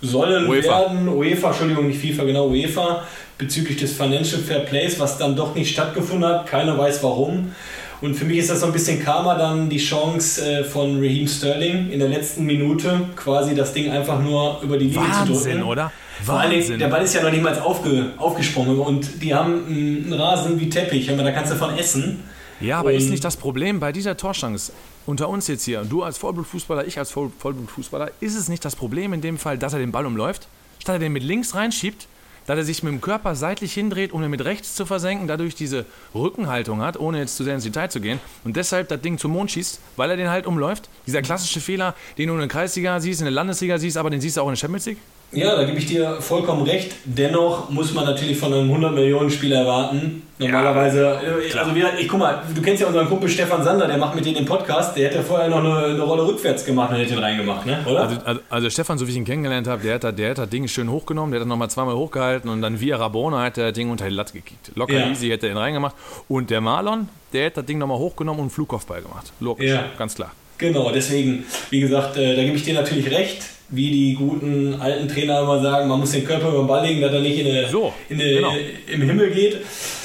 [0.00, 0.80] sollen UEFA.
[0.80, 1.08] werden.
[1.08, 3.04] UEFA, Entschuldigung, nicht FIFA, genau UEFA,
[3.36, 6.46] bezüglich des Financial Fair Plays, was dann doch nicht stattgefunden hat.
[6.46, 7.52] Keiner weiß warum.
[8.00, 11.28] Und für mich ist das so ein bisschen Karma dann die Chance äh, von Raheem
[11.28, 15.44] Sterling in der letzten Minute quasi das Ding einfach nur über die Linie Wahnsinn, zu
[15.44, 15.62] drücken.
[15.62, 15.92] oder?
[16.24, 20.58] Vor allem, der Ball ist ja noch niemals aufge, aufgesprungen und die haben einen Rasen
[20.58, 22.24] wie Teppich, da kannst du von essen.
[22.60, 24.72] Ja, aber und ist nicht das Problem bei dieser Torschance
[25.04, 29.12] unter uns jetzt hier, du als Vollblutfußballer, ich als Vollblutfußballer, ist es nicht das Problem
[29.12, 30.48] in dem Fall, dass er den Ball umläuft,
[30.80, 32.08] statt er den mit links reinschiebt,
[32.46, 35.54] dass er sich mit dem Körper seitlich hindreht, um ihn mit rechts zu versenken, dadurch
[35.54, 39.18] diese Rückenhaltung hat, ohne jetzt zu sehr ins Detail zu gehen und deshalb das Ding
[39.18, 40.88] zum Mond schießt, weil er den halt umläuft.
[41.06, 44.20] Dieser klassische Fehler, den du in der Kreisliga siehst, in der Landesliga siehst, aber den
[44.20, 44.98] siehst du auch in der Champions League.
[45.32, 46.94] Ja, da gebe ich dir vollkommen recht.
[47.04, 50.22] Dennoch muss man natürlich von einem 100 Millionen Spieler erwarten.
[50.38, 53.86] Normalerweise, ja, äh, also wir, ich guck mal, du kennst ja unseren Kumpel Stefan Sander,
[53.86, 54.96] der macht mit denen den Podcast.
[54.96, 57.78] Der hätte vorher noch eine, eine Rolle rückwärts gemacht und hätte ihn reingemacht, ne?
[57.86, 58.02] oder?
[58.02, 60.48] Also, also, also, Stefan, so wie ich ihn kennengelernt habe, der hat, der hat das
[60.48, 63.74] Ding schön hochgenommen, der hat nochmal zweimal hochgehalten und dann via Rabona hat der das
[63.74, 64.72] Ding unter die Latte gekickt.
[64.74, 65.08] Locker ja.
[65.08, 65.96] easy hätte er ihn reingemacht.
[66.28, 69.32] Und der Marlon, der hat das Ding nochmal hochgenommen und einen Flugkopfball gemacht.
[69.40, 69.86] Logisch, ja.
[69.98, 70.32] ganz klar.
[70.58, 75.08] Genau, deswegen, wie gesagt, äh, da gebe ich dir natürlich recht wie die guten alten
[75.08, 77.48] Trainer immer sagen, man muss den Körper über den Ball legen, dass er nicht in
[77.48, 78.52] eine, so, in eine, genau.
[78.86, 79.56] im Himmel geht.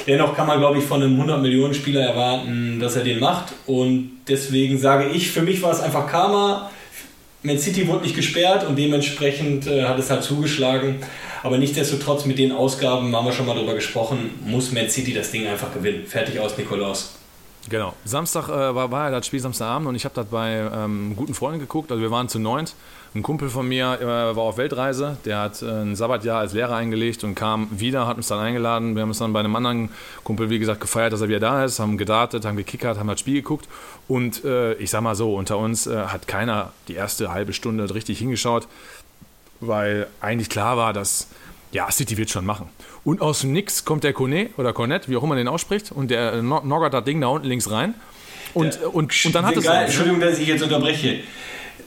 [0.07, 3.53] Dennoch kann man, glaube ich, von einem 100-Millionen-Spieler erwarten, dass er den macht.
[3.67, 6.71] Und deswegen sage ich, für mich war es einfach Karma.
[7.43, 10.95] Man City wurde nicht gesperrt und dementsprechend äh, hat es halt zugeschlagen.
[11.43, 15.31] Aber nichtsdestotrotz mit den Ausgaben, haben wir schon mal drüber gesprochen, muss Man City das
[15.31, 16.05] Ding einfach gewinnen.
[16.07, 17.20] Fertig aus, Nikolaus.
[17.69, 17.93] Genau.
[18.05, 21.33] Samstag äh, war, war ja das Spiel Samstagabend und ich habe das bei ähm, guten
[21.33, 21.91] Freunden geguckt.
[21.91, 22.73] Also wir waren zu neunt.
[23.13, 26.77] Ein Kumpel von mir äh, war auf Weltreise, der hat äh, ein Sabbatjahr als Lehrer
[26.77, 28.95] eingelegt und kam wieder, hat uns dann eingeladen.
[28.95, 29.89] Wir haben uns dann bei einem anderen
[30.23, 33.19] Kumpel, wie gesagt, gefeiert, dass er wieder da ist, haben gedartet, haben gekickert, haben das
[33.19, 33.67] Spiel geguckt.
[34.07, 37.93] Und äh, ich sag mal so, unter uns äh, hat keiner die erste halbe Stunde
[37.93, 38.69] richtig hingeschaut,
[39.59, 41.27] weil eigentlich klar war, dass
[41.71, 42.69] ja, City wird schon machen.
[43.03, 46.11] Und aus dem Nix kommt der Kone oder Cornet, wie auch immer den ausspricht, und
[46.11, 47.95] der noggert das Ding da unten links rein.
[48.53, 49.65] Und, ja, und, und, dann hat es.
[49.65, 51.21] Entschuldigung, dass ich jetzt unterbreche.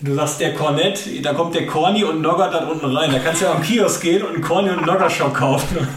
[0.01, 3.13] Du sagst der Cornet, da kommt der Corny und Noggert da unten rein.
[3.13, 5.89] Da kannst du ja am Kiosk gehen und einen Corny und einen Nogger-Shop kaufen.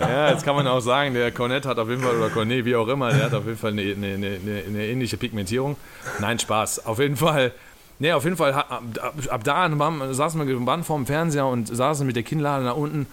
[0.00, 2.76] ja, jetzt kann man auch sagen, der Cornet hat auf jeden Fall, oder Cornet, wie
[2.76, 5.76] auch immer, der hat auf jeden Fall eine, eine, eine, eine ähnliche Pigmentierung.
[6.20, 6.86] Nein, Spaß.
[6.86, 7.52] Auf jeden Fall
[8.00, 8.82] Nee, auf jeden Fall, ab,
[9.28, 12.72] ab da an saßen wir waren vor dem Fernseher und saßen mit der Kinnlade da
[12.72, 13.06] unten,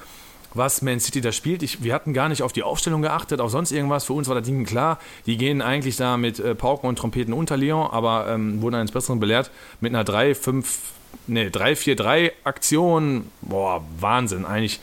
[0.54, 1.62] was Man City da spielt.
[1.62, 4.06] Ich, wir hatten gar nicht auf die Aufstellung geachtet, auf sonst irgendwas.
[4.06, 4.98] Für uns war das Ding klar.
[5.26, 8.92] Die gehen eigentlich da mit äh, Pauken und Trompeten unter Lyon, aber ähm, wurden eines
[8.92, 10.80] Besseren belehrt mit einer 3, 5,
[11.28, 13.30] nee, 3-4-3-Aktion.
[13.42, 14.46] Boah, Wahnsinn.
[14.46, 14.80] Eigentlich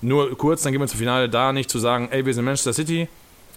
[0.00, 2.72] nur kurz, dann gehen wir zum Finale da nicht zu sagen, ey, wir sind Manchester
[2.72, 3.08] City,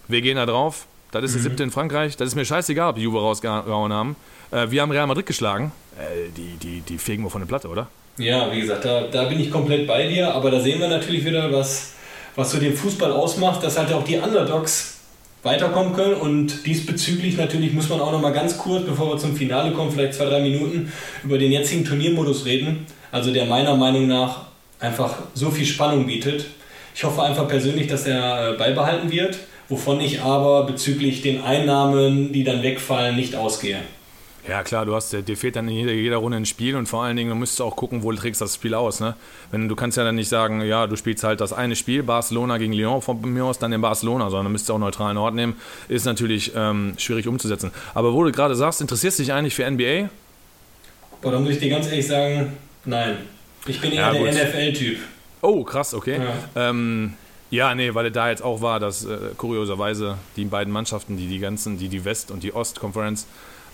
[0.08, 0.88] wir gehen da drauf.
[1.12, 1.36] Das ist mhm.
[1.36, 2.18] der siebte in Frankreich.
[2.18, 4.16] Das ist mir scheißegal, ob die Juve rausgehauen haben.
[4.50, 5.72] Äh, wir haben Real Madrid geschlagen.
[5.98, 7.88] Äh, die, die, die fegen wir von der Platte, oder?
[8.18, 11.26] Ja, wie gesagt, da, da bin ich komplett bei dir, aber da sehen wir natürlich
[11.26, 11.94] wieder, was,
[12.36, 15.00] was so den Fußball ausmacht, dass halt auch die Underdogs
[15.44, 19.36] weiterkommen können und diesbezüglich natürlich muss man auch noch mal ganz kurz, bevor wir zum
[19.36, 20.92] Finale kommen, vielleicht zwei, drei Minuten,
[21.24, 24.46] über den jetzigen Turniermodus reden, also der meiner Meinung nach
[24.80, 26.46] einfach so viel Spannung bietet.
[26.94, 32.34] Ich hoffe einfach persönlich, dass er äh, beibehalten wird, wovon ich aber bezüglich den Einnahmen,
[32.34, 33.80] die dann wegfallen, nicht ausgehe.
[34.48, 37.04] Ja, klar, du hast, dir fehlt dann in jeder, jeder Runde ein Spiel und vor
[37.04, 39.00] allen Dingen, du müsstest auch gucken, wo trägst das Spiel aus.
[39.00, 39.16] Ne?
[39.52, 42.58] Wenn, du kannst ja dann nicht sagen, ja, du spielst halt das eine Spiel, Barcelona
[42.58, 45.56] gegen Lyon von mir aus, dann in Barcelona, sondern du müsstest auch neutralen Ort nehmen.
[45.90, 47.72] Ist natürlich ähm, schwierig umzusetzen.
[47.94, 50.10] Aber wo du gerade sagst, interessierst du dich eigentlich für NBA?
[51.22, 52.54] Boah, da muss ich dir ganz ehrlich sagen,
[52.86, 53.18] nein.
[53.68, 54.98] Ich bin eher ja, der NFL-Typ.
[55.44, 56.20] Oh, krass, okay.
[56.56, 56.70] Ja.
[56.70, 57.14] Ähm,
[57.52, 61.40] ja, nee, weil da jetzt auch war, dass äh, kurioserweise die beiden Mannschaften, die die
[61.40, 63.28] ganzen, die die West- und die Ost-Conference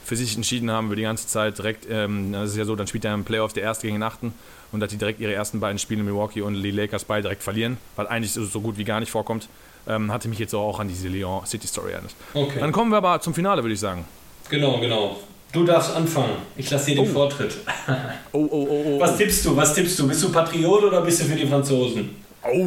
[0.07, 2.87] für sich entschieden haben, über die ganze Zeit direkt, ähm, das ist ja so, dann
[2.87, 4.33] spielt er im Playoff der Erste gegen den Achten
[4.71, 7.77] und dass die direkt ihre ersten beiden Spiele Milwaukee und die Lakers beide direkt verlieren,
[7.97, 9.49] weil eigentlich so, gut wie gar nicht vorkommt,
[9.85, 12.15] ähm, hatte mich jetzt auch an diese Lyon City Story erinnert.
[12.33, 12.57] Okay.
[12.57, 14.05] Dann kommen wir aber zum Finale, würde ich sagen.
[14.49, 15.17] Genau, genau.
[15.51, 16.37] Du darfst anfangen.
[16.55, 17.13] Ich lasse dir den oh.
[17.13, 17.57] Vortritt.
[18.31, 18.99] oh, oh, oh, oh.
[19.01, 19.57] Was tippst du?
[19.57, 20.07] Was tippst du?
[20.07, 22.15] Bist du Patriot oder bist du für die Franzosen?
[22.43, 22.65] Oh.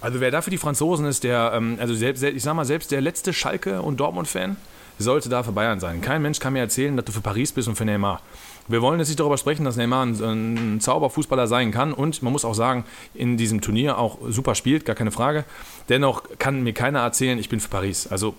[0.00, 3.02] Also wer dafür die Franzosen ist, der, ähm, also selbst, ich sag mal, selbst der
[3.02, 4.56] letzte Schalke- und Dortmund-Fan
[4.98, 6.00] sollte da für Bayern sein.
[6.00, 8.20] Kein Mensch kann mir erzählen, dass du für Paris bist und für Neymar.
[8.68, 12.32] Wir wollen jetzt nicht darüber sprechen, dass Neymar ein, ein Zauberfußballer sein kann und man
[12.32, 15.44] muss auch sagen, in diesem Turnier auch super spielt, gar keine Frage.
[15.88, 18.06] Dennoch kann mir keiner erzählen, ich bin für Paris.
[18.06, 18.34] Also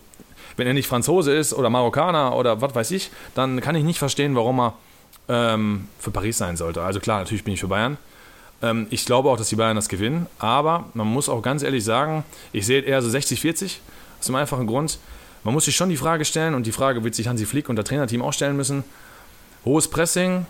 [0.56, 4.00] wenn er nicht Franzose ist oder Marokkaner oder was weiß ich, dann kann ich nicht
[4.00, 4.74] verstehen, warum er
[5.28, 6.82] ähm, für Paris sein sollte.
[6.82, 7.98] Also klar, natürlich bin ich für Bayern.
[8.62, 11.84] Ähm, ich glaube auch, dass die Bayern das gewinnen, aber man muss auch ganz ehrlich
[11.84, 13.78] sagen, ich sehe eher so 60-40,
[14.20, 15.00] aus dem einfachen Grund,
[15.44, 17.76] man muss sich schon die Frage stellen und die Frage wird sich Hansi Flick und
[17.76, 18.84] der Trainerteam auch stellen müssen,
[19.66, 20.46] hohes Pressing,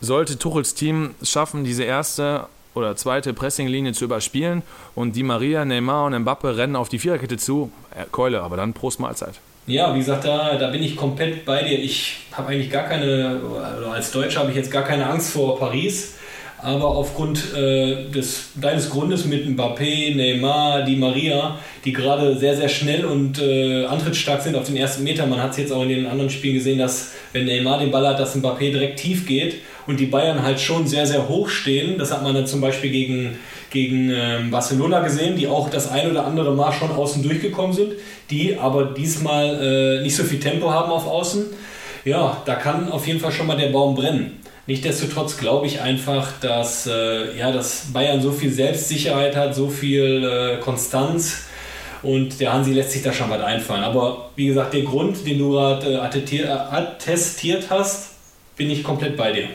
[0.00, 4.62] sollte Tuchels Team schaffen, diese erste oder zweite Pressinglinie zu überspielen
[4.94, 8.72] und die Maria, Neymar und Mbappe rennen auf die Viererkette zu, äh, Keule, aber dann
[8.72, 9.34] Prost Mahlzeit.
[9.66, 11.78] Ja, wie gesagt, da, da bin ich komplett bei dir.
[11.78, 15.58] Ich habe eigentlich gar keine, oder als Deutscher habe ich jetzt gar keine Angst vor
[15.58, 16.14] Paris.
[16.60, 22.68] Aber aufgrund äh, des, deines Grundes mit Mbappé, Neymar, Di Maria, die gerade sehr, sehr
[22.68, 25.26] schnell und äh, antrittsstark sind auf den ersten Meter.
[25.26, 28.08] Man hat es jetzt auch in den anderen Spielen gesehen, dass wenn Neymar den Ball
[28.08, 31.96] hat, dass Mbappé direkt tief geht und die Bayern halt schon sehr, sehr hoch stehen.
[31.96, 33.38] Das hat man dann zum Beispiel gegen,
[33.70, 37.92] gegen äh, Barcelona gesehen, die auch das ein oder andere Mal schon außen durchgekommen sind,
[38.30, 41.46] die aber diesmal äh, nicht so viel Tempo haben auf Außen.
[42.04, 44.40] Ja, da kann auf jeden Fall schon mal der Baum brennen.
[44.68, 50.22] Nichtsdestotrotz glaube ich einfach, dass, äh, ja, dass Bayern so viel Selbstsicherheit hat, so viel
[50.22, 51.44] äh, Konstanz
[52.02, 53.82] und der Hansi lässt sich da schon was einfallen.
[53.82, 58.10] Aber wie gesagt, der Grund, den du gerade äh, attestiert hast,
[58.56, 59.48] bin ich komplett bei dir.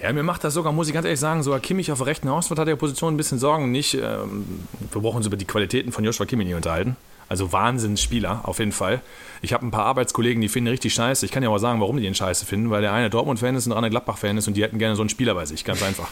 [0.00, 2.28] Ja, mir macht das sogar, muss ich ganz ehrlich sagen, sogar Kimmich auf der rechten
[2.28, 3.72] Hausverteidigerposition ein bisschen Sorgen.
[3.72, 6.96] Nicht, ähm, wir brauchen uns über die Qualitäten von Joshua Kimmich nicht unterhalten.
[7.28, 9.00] Also Wahnsinnsspieler, auf jeden Fall.
[9.42, 11.26] Ich habe ein paar Arbeitskollegen, die finden richtig scheiße.
[11.26, 13.66] Ich kann ja auch sagen, warum die den scheiße finden, weil der eine Dortmund-Fan ist
[13.66, 15.82] und der andere Gladbach-Fan ist und die hätten gerne so einen Spieler bei sich, ganz
[15.82, 16.08] einfach.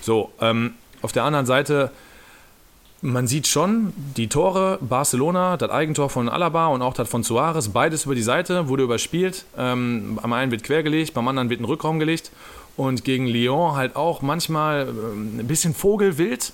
[0.00, 1.90] So, ähm, auf der anderen Seite,
[3.00, 7.68] man sieht schon die Tore, Barcelona, das Eigentor von Alaba und auch das von Suarez,
[7.68, 9.44] beides über die Seite, wurde überspielt.
[9.56, 12.30] Ähm, am einen wird quergelegt, beim anderen wird ein Rückraum gelegt.
[12.76, 16.52] Und gegen Lyon halt auch manchmal ähm, ein bisschen vogelwild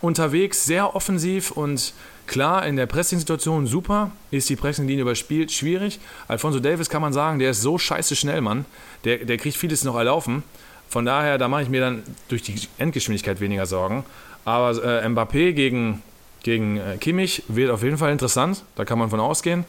[0.00, 1.92] unterwegs, sehr offensiv und
[2.26, 6.00] Klar, in der Pressing-Situation super, ist die Pressing-Linie überspielt, schwierig.
[6.26, 8.64] Alfonso Davis kann man sagen, der ist so scheiße schnell, Mann.
[9.04, 10.42] Der, der kriegt vieles noch erlaufen.
[10.88, 14.04] Von daher, da mache ich mir dann durch die Endgeschwindigkeit weniger Sorgen.
[14.44, 16.02] Aber äh, Mbappé gegen,
[16.42, 19.64] gegen äh, Kimmich wird auf jeden Fall interessant, da kann man von ausgehen.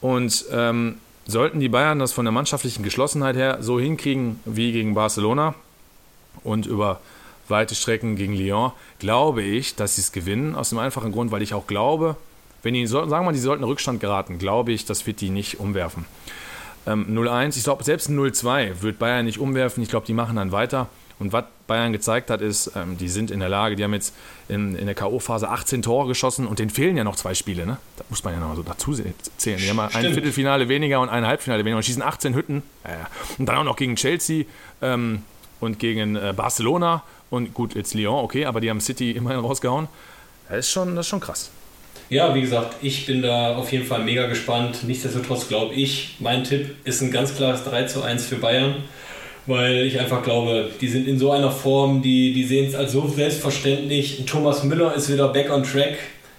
[0.00, 4.94] Und ähm, sollten die Bayern das von der mannschaftlichen Geschlossenheit her so hinkriegen wie gegen
[4.94, 5.54] Barcelona
[6.44, 7.00] und über
[7.48, 10.54] weite Strecken gegen Lyon, glaube ich, dass sie es gewinnen.
[10.54, 12.16] Aus dem einfachen Grund, weil ich auch glaube,
[12.62, 15.60] wenn die, sagen wir mal, die sollten Rückstand geraten, glaube ich, das wird die nicht
[15.60, 16.04] umwerfen.
[16.86, 19.82] Ähm, 0-1, ich glaube, selbst ein 0-2 wird Bayern nicht umwerfen.
[19.82, 20.88] Ich glaube, die machen dann weiter.
[21.18, 24.14] Und was Bayern gezeigt hat, ist, ähm, die sind in der Lage, die haben jetzt
[24.48, 27.64] in, in der K.O.-Phase 18 Tore geschossen und denen fehlen ja noch zwei Spiele.
[27.66, 27.78] Ne?
[27.96, 29.58] Da muss man ja noch so dazu zählen.
[29.58, 32.62] Die haben ein Viertelfinale weniger und ein Halbfinale weniger und schießen 18 Hütten.
[32.84, 34.44] Ja, Und dann auch noch gegen Chelsea
[34.82, 35.22] ähm,
[35.60, 39.88] und gegen äh, Barcelona und gut, jetzt Lyon, okay, aber die haben City immerhin rausgehauen.
[40.48, 41.50] Das ist schon, das ist schon krass.
[42.08, 44.84] Ja, wie gesagt, ich bin da auf jeden Fall mega gespannt.
[44.84, 48.76] Nichtsdestotrotz glaube ich, mein Tipp ist ein ganz klares 3 zu 1 für Bayern,
[49.46, 52.92] weil ich einfach glaube, die sind in so einer Form, die, die sehen es als
[52.92, 54.24] so selbstverständlich.
[54.24, 55.96] Thomas Müller ist wieder back on track.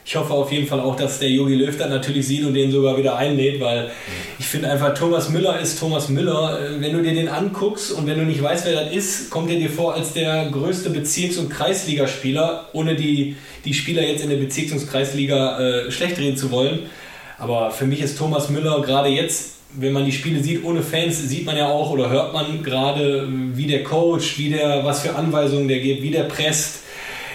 [0.10, 2.72] Ich hoffe auf jeden Fall auch, dass der Jogi Löw dann natürlich sieht und den
[2.72, 3.92] sogar wieder einlädt, weil
[4.40, 6.62] ich finde einfach, Thomas Müller ist Thomas Müller.
[6.62, 9.52] Äh, wenn du dir den anguckst und wenn du nicht weißt, wer das ist, kommt
[9.52, 14.30] er dir vor als der größte Bezirks- und Kreisligaspieler, ohne die, die Spieler jetzt in
[14.30, 16.84] der Bezirks- und Kreisliga äh, schlecht reden zu wollen.
[17.38, 21.20] Aber für mich ist Thomas Müller gerade jetzt wenn man die Spiele sieht ohne Fans,
[21.28, 25.14] sieht man ja auch oder hört man gerade, wie der Coach, wie der, was für
[25.14, 26.87] Anweisungen der gibt, wie der presst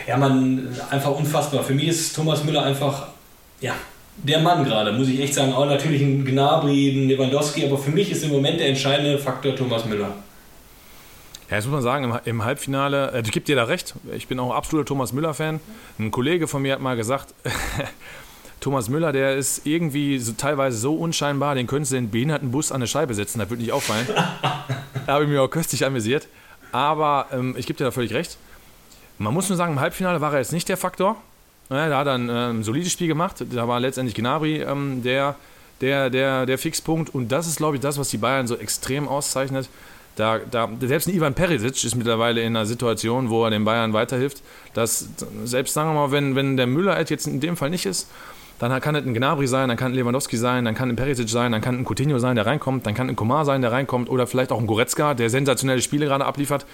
[0.07, 1.63] ja, man, einfach unfassbar.
[1.63, 3.09] Für mich ist Thomas Müller einfach,
[3.61, 3.75] ja,
[4.17, 5.53] der Mann gerade, muss ich echt sagen.
[5.53, 9.57] Auch natürlich ein Gnabry, ein Lewandowski, aber für mich ist im Moment der entscheidende Faktor
[9.57, 10.15] Thomas Müller.
[11.51, 14.27] Ja, jetzt muss man sagen, im, im Halbfinale, äh, ich gebe dir da recht, ich
[14.27, 15.61] bin auch absoluter Thomas Müller-Fan.
[15.99, 17.35] Ein Kollege von mir hat mal gesagt,
[18.61, 22.71] Thomas Müller, der ist irgendwie so, teilweise so unscheinbar, den könntest du den behinderten Bus
[22.71, 24.07] an eine Scheibe setzen, das würde nicht auffallen.
[25.07, 26.29] da habe ich mir auch köstlich amüsiert.
[26.71, 28.39] Aber ähm, ich gebe dir da völlig recht.
[29.23, 31.17] Man muss nur sagen, im Halbfinale war er jetzt nicht der Faktor.
[31.71, 33.45] Ja, da hat er ein, äh, solides Spiel gemacht.
[33.53, 35.37] Da war letztendlich Gnabry ähm, der,
[35.81, 37.15] der, der, der Fixpunkt.
[37.15, 39.69] Und das ist, glaube ich, das, was die Bayern so extrem auszeichnet.
[40.17, 43.93] Da, da, selbst ein Ivan Perisic ist mittlerweile in einer Situation, wo er den Bayern
[43.93, 44.43] weiterhilft.
[44.75, 45.09] Dass,
[45.45, 48.11] selbst sagen wir mal, wenn, wenn der Müller jetzt in dem Fall nicht ist,
[48.59, 51.29] dann kann es ein Gnabry sein, dann kann ein Lewandowski sein, dann kann ein Perisic
[51.29, 54.09] sein, dann kann ein Coutinho sein, der reinkommt, dann kann ein Komar sein, der reinkommt
[54.09, 56.65] oder vielleicht auch ein Goretzka, der sensationelle Spiele gerade abliefert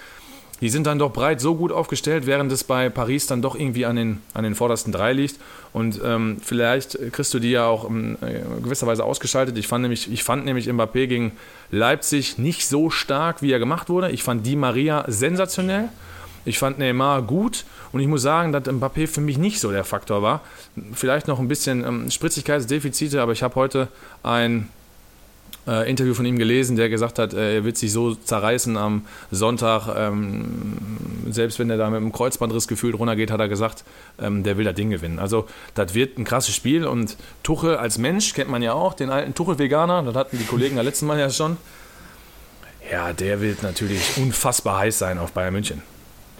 [0.61, 3.85] die sind dann doch breit so gut aufgestellt, während es bei Paris dann doch irgendwie
[3.85, 5.39] an den, an den vordersten drei liegt.
[5.71, 9.57] Und ähm, vielleicht kriegst du die ja auch in äh, gewisser Weise ausgeschaltet.
[9.57, 11.31] Ich fand, nämlich, ich fand nämlich Mbappé gegen
[11.71, 14.11] Leipzig nicht so stark, wie er gemacht wurde.
[14.11, 15.89] Ich fand Di Maria sensationell.
[16.45, 19.83] Ich fand Neymar gut und ich muss sagen, dass Mbappé für mich nicht so der
[19.83, 20.41] Faktor war.
[20.93, 23.87] Vielleicht noch ein bisschen ähm, Spritzigkeitsdefizite, aber ich habe heute
[24.23, 24.69] ein
[25.67, 29.05] äh, Interview von ihm gelesen, der gesagt hat, äh, er wird sich so zerreißen am
[29.31, 29.87] Sonntag.
[29.95, 30.87] Ähm,
[31.29, 33.83] selbst wenn er da mit einem Kreuzbandriss gefühlt runtergeht, hat er gesagt,
[34.19, 35.19] ähm, der will das Ding gewinnen.
[35.19, 35.45] Also,
[35.75, 39.33] das wird ein krasses Spiel und Tuchel als Mensch kennt man ja auch, den alten
[39.33, 41.57] Tuchel-Veganer, das hatten die Kollegen ja letzten Mal ja schon.
[42.91, 45.83] Ja, der wird natürlich unfassbar heiß sein auf Bayern München.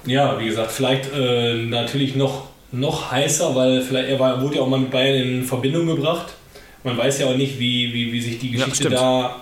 [0.06, 4.62] Ja, wie gesagt, vielleicht äh, natürlich noch, noch heißer, weil vielleicht er war, wurde ja
[4.62, 6.34] auch mal mit Bayern in Verbindung gebracht
[6.84, 9.36] man weiß ja auch nicht, wie, wie, wie sich die Geschichte ja, da,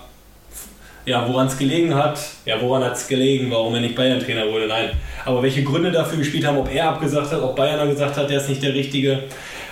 [1.06, 2.18] ja, woran es gelegen hat.
[2.44, 4.90] Ja, woran hat es gelegen, warum er nicht Bayern-Trainer wurde, nein.
[5.24, 8.40] Aber welche Gründe dafür gespielt haben, ob er abgesagt hat, ob Bayern gesagt hat, der
[8.40, 9.24] ist nicht der Richtige.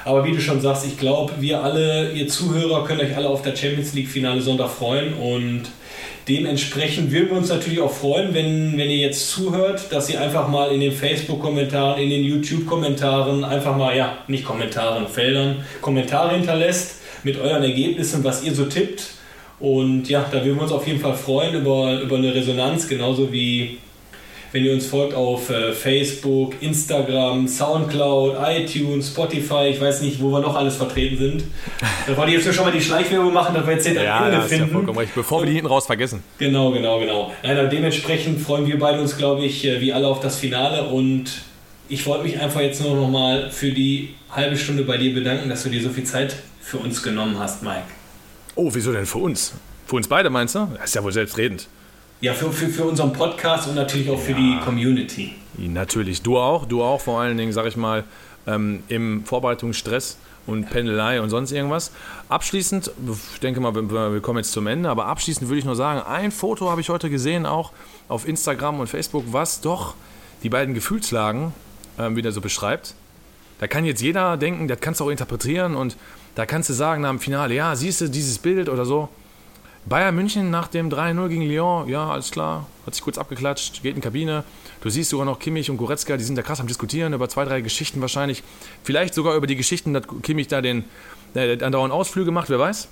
[0.04, 3.42] Aber wie du schon sagst, ich glaube, wir alle, ihr Zuhörer, können euch alle auf
[3.42, 5.62] das Champions League-Finale Sonntag freuen und
[6.28, 10.46] dementsprechend würden wir uns natürlich auch freuen, wenn, wenn ihr jetzt zuhört, dass ihr einfach
[10.46, 17.00] mal in den Facebook-Kommentaren, in den YouTube-Kommentaren, einfach mal, ja, nicht Kommentaren, Feldern, Kommentare hinterlässt
[17.26, 19.02] mit euren Ergebnissen, was ihr so tippt.
[19.58, 23.32] Und ja, da würden wir uns auf jeden Fall freuen über, über eine Resonanz, genauso
[23.32, 23.78] wie
[24.52, 30.30] wenn ihr uns folgt auf äh, Facebook, Instagram, Soundcloud, iTunes, Spotify, ich weiß nicht, wo
[30.30, 31.44] wir noch alles vertreten sind.
[32.06, 34.42] Da wollte ich jetzt schon mal die Schleichwerbung machen, dass wir jetzt den ja, Ende
[34.42, 34.68] finden.
[34.68, 36.22] Ja vollkommen recht, bevor wir die hinten raus vergessen.
[36.38, 37.32] Genau, genau, genau.
[37.42, 41.42] Nein, dementsprechend freuen wir beide uns, glaube ich, äh, wie alle auf das Finale und
[41.88, 45.48] ich wollte mich einfach jetzt nur noch mal für die halbe Stunde bei dir bedanken,
[45.48, 46.36] dass du dir so viel Zeit
[46.66, 47.84] für uns genommen hast, Mike.
[48.56, 49.52] Oh, wieso denn für uns?
[49.86, 50.66] Für uns beide meinst du?
[50.76, 51.68] Das ist ja wohl selbstredend.
[52.20, 55.34] Ja, für, für, für unseren Podcast und natürlich auch für ja, die Community.
[55.58, 58.02] Natürlich, du auch, du auch vor allen Dingen, sag ich mal,
[58.48, 61.92] ähm, im Vorbereitungsstress und Pendelei und sonst irgendwas.
[62.28, 62.90] Abschließend,
[63.34, 66.32] ich denke mal, wir kommen jetzt zum Ende, aber abschließend würde ich nur sagen, ein
[66.32, 67.70] Foto habe ich heute gesehen, auch
[68.08, 69.94] auf Instagram und Facebook, was doch
[70.42, 71.52] die beiden Gefühlslagen
[71.96, 72.94] ähm, wieder so beschreibt.
[73.60, 75.96] Da kann jetzt jeder denken, das kannst du auch interpretieren und
[76.36, 79.08] da kannst du sagen nach dem Finale, ja, siehst du dieses Bild oder so.
[79.86, 83.94] Bayern München nach dem 3-0 gegen Lyon, ja, alles klar, hat sich kurz abgeklatscht, geht
[83.94, 84.44] in die Kabine.
[84.82, 87.44] Du siehst sogar noch Kimmich und Goretzka, die sind da krass am Diskutieren über zwei,
[87.44, 88.42] drei Geschichten wahrscheinlich.
[88.84, 90.84] Vielleicht sogar über die Geschichten, dass Kimmich da den
[91.34, 92.88] äh, andauernd Ausflüge macht, wer weiß.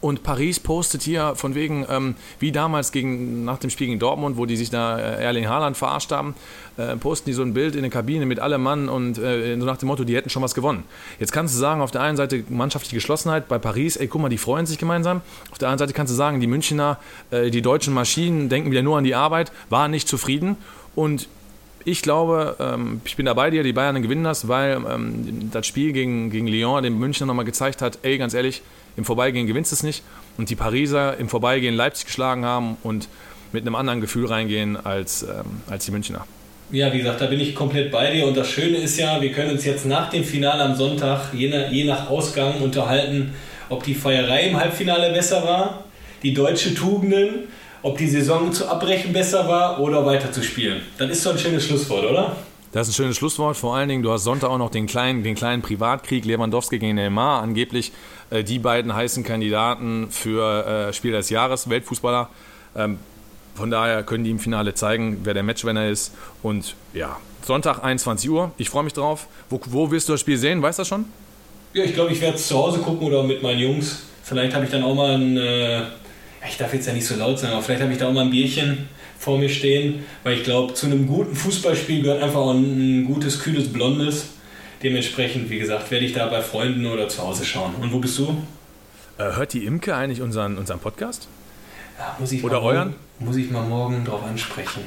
[0.00, 4.36] Und Paris postet hier von wegen, ähm, wie damals gegen, nach dem Spiel gegen Dortmund,
[4.36, 6.34] wo die sich da äh, Erling Haaland verarscht haben,
[6.76, 9.64] äh, posten die so ein Bild in der Kabine mit allem Mann und äh, so
[9.64, 10.84] nach dem Motto, die hätten schon was gewonnen.
[11.18, 14.28] Jetzt kannst du sagen, auf der einen Seite mannschaftliche Geschlossenheit bei Paris, ey, guck mal,
[14.28, 15.22] die freuen sich gemeinsam.
[15.50, 16.98] Auf der anderen Seite kannst du sagen, die Münchner,
[17.30, 20.56] äh, die deutschen Maschinen denken wieder nur an die Arbeit, waren nicht zufrieden.
[20.94, 21.26] Und
[21.86, 25.66] ich glaube, ähm, ich bin da bei dir, die Bayern gewinnen das, weil ähm, das
[25.66, 28.62] Spiel gegen, gegen Lyon den Münchner nochmal gezeigt hat, ey, ganz ehrlich,
[28.96, 30.02] im Vorbeigehen gewinnst es nicht.
[30.38, 33.08] Und die Pariser im Vorbeigehen Leipzig geschlagen haben und
[33.52, 36.26] mit einem anderen Gefühl reingehen als, ähm, als die Münchner.
[36.72, 38.26] Ja, wie gesagt, da bin ich komplett bei dir.
[38.26, 41.48] Und das Schöne ist ja, wir können uns jetzt nach dem Finale am Sonntag, je
[41.48, 43.34] nach, je nach Ausgang, unterhalten,
[43.68, 45.84] ob die Feierei im Halbfinale besser war,
[46.22, 47.44] die deutsche Tugenden,
[47.82, 50.80] ob die Saison zu abbrechen besser war oder weiter zu spielen.
[50.98, 52.36] Das ist so ein schönes Schlusswort, oder?
[52.76, 53.56] Das ist ein schönes Schlusswort.
[53.56, 56.96] Vor allen Dingen, du hast Sonntag auch noch den kleinen, den kleinen Privatkrieg Lewandowski gegen
[56.96, 57.40] Neymar.
[57.40, 57.90] Angeblich
[58.28, 62.28] äh, die beiden heißen Kandidaten für äh, Spiel des Jahres, Weltfußballer.
[62.76, 62.98] Ähm,
[63.54, 66.12] von daher können die im Finale zeigen, wer der Matchwinner ist.
[66.42, 68.52] Und ja, Sonntag 21 Uhr.
[68.58, 69.26] Ich freue mich drauf.
[69.48, 70.60] Wo, wo wirst du das Spiel sehen?
[70.60, 71.06] Weißt du das schon?
[71.72, 74.02] Ja, ich glaube, ich werde es zu Hause gucken oder mit meinen Jungs.
[74.22, 75.38] Vielleicht habe ich dann auch mal ein.
[75.38, 75.80] Äh,
[76.46, 78.24] ich darf jetzt ja nicht so laut sein, aber vielleicht habe ich da auch mal
[78.24, 78.86] ein Bierchen
[79.18, 83.40] vor mir stehen, weil ich glaube, zu einem guten Fußballspiel gehört einfach auch ein gutes,
[83.40, 84.26] kühles Blondes.
[84.82, 87.74] Dementsprechend, wie gesagt, werde ich da bei Freunden oder zu Hause schauen.
[87.80, 88.36] Und wo bist du?
[89.18, 91.28] Äh, hört die Imke eigentlich unseren, unseren Podcast?
[91.98, 92.88] Ja, muss ich oder euren?
[92.88, 94.82] Morgen, muss ich mal morgen drauf ansprechen.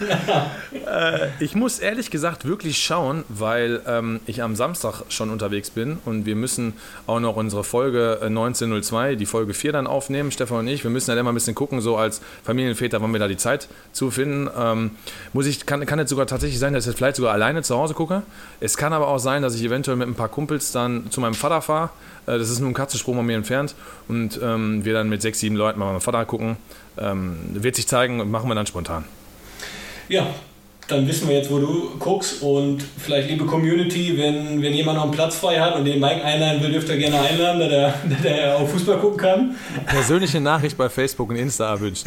[0.00, 5.98] Äh, ich muss ehrlich gesagt wirklich schauen, weil ähm, ich am Samstag schon unterwegs bin
[6.04, 6.74] und wir müssen
[7.06, 10.84] auch noch unsere Folge 1902, äh, die Folge 4 dann aufnehmen, Stefan und ich.
[10.84, 13.68] Wir müssen ja immer ein bisschen gucken, so als Familienväter, wann wir da die Zeit
[13.92, 14.48] zu finden.
[14.56, 14.92] Ähm,
[15.32, 17.94] muss ich, kann, kann jetzt sogar tatsächlich sein, dass ich vielleicht sogar alleine zu Hause
[17.94, 18.22] gucke.
[18.60, 21.34] Es kann aber auch sein, dass ich eventuell mit ein paar Kumpels dann zu meinem
[21.34, 21.90] Vater fahre.
[22.26, 23.74] Äh, das ist nur ein Katzensprung von mir entfernt
[24.08, 26.56] und ähm, wir dann mit sechs, sieben Leuten mal meinem Vater gucken.
[26.98, 29.04] Ähm, wird sich zeigen und machen wir dann spontan.
[30.10, 30.26] Ja,
[30.88, 35.04] dann wissen wir jetzt, wo du guckst und vielleicht liebe Community, wenn, wenn jemand noch
[35.04, 37.94] einen Platz frei hat und den Mike einladen will, dürft ihr gerne einladen, dass er,
[38.10, 39.56] dass er auch Fußball gucken kann.
[39.86, 42.06] Persönliche Nachricht bei Facebook und Insta erwünscht.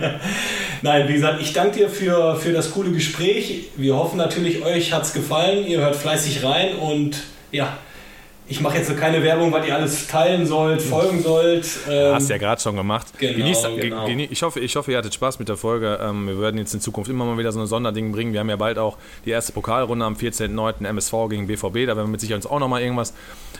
[0.82, 3.70] Nein, wie gesagt, ich danke dir für, für das coole Gespräch.
[3.76, 5.66] Wir hoffen natürlich, euch hat es gefallen.
[5.66, 7.76] Ihr hört fleißig rein und ja,
[8.48, 11.68] ich mache jetzt keine Werbung, weil ihr alles teilen sollt, folgen sollt.
[11.88, 13.06] Ähm, Hast ja gerade schon gemacht.
[13.18, 14.06] Genau, Genießt, genau.
[14.06, 15.98] Ich, hoffe, ich hoffe, ihr hattet Spaß mit der Folge.
[16.00, 18.32] Ähm, wir werden jetzt in Zukunft immer mal wieder so ein Sonderding bringen.
[18.32, 20.86] Wir haben ja bald auch die erste Pokalrunde am 14.09.
[20.86, 21.86] MSV gegen BVB.
[21.86, 23.14] Da werden wir mit Sicherheit uns auch nochmal irgendwas,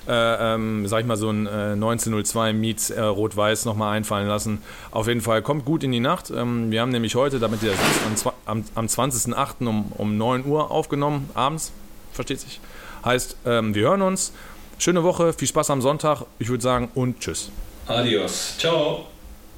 [0.06, 4.62] äh, ähm, sag ich mal, so ein äh, 1902 Meets äh, Rot-Weiß nochmal einfallen lassen.
[4.92, 6.30] Auf jeden Fall kommt gut in die Nacht.
[6.30, 7.80] Ähm, wir haben nämlich heute, damit ihr das
[8.12, 9.66] wisst, am, am 20.08.
[9.66, 11.72] Um, um 9 Uhr aufgenommen, abends,
[12.12, 12.60] versteht sich.
[13.04, 14.32] Heißt, ähm, wir hören uns.
[14.78, 16.22] Schöne Woche, viel Spaß am Sonntag.
[16.38, 17.50] Ich würde sagen und tschüss.
[17.86, 18.56] Adios.
[18.58, 19.06] Ciao.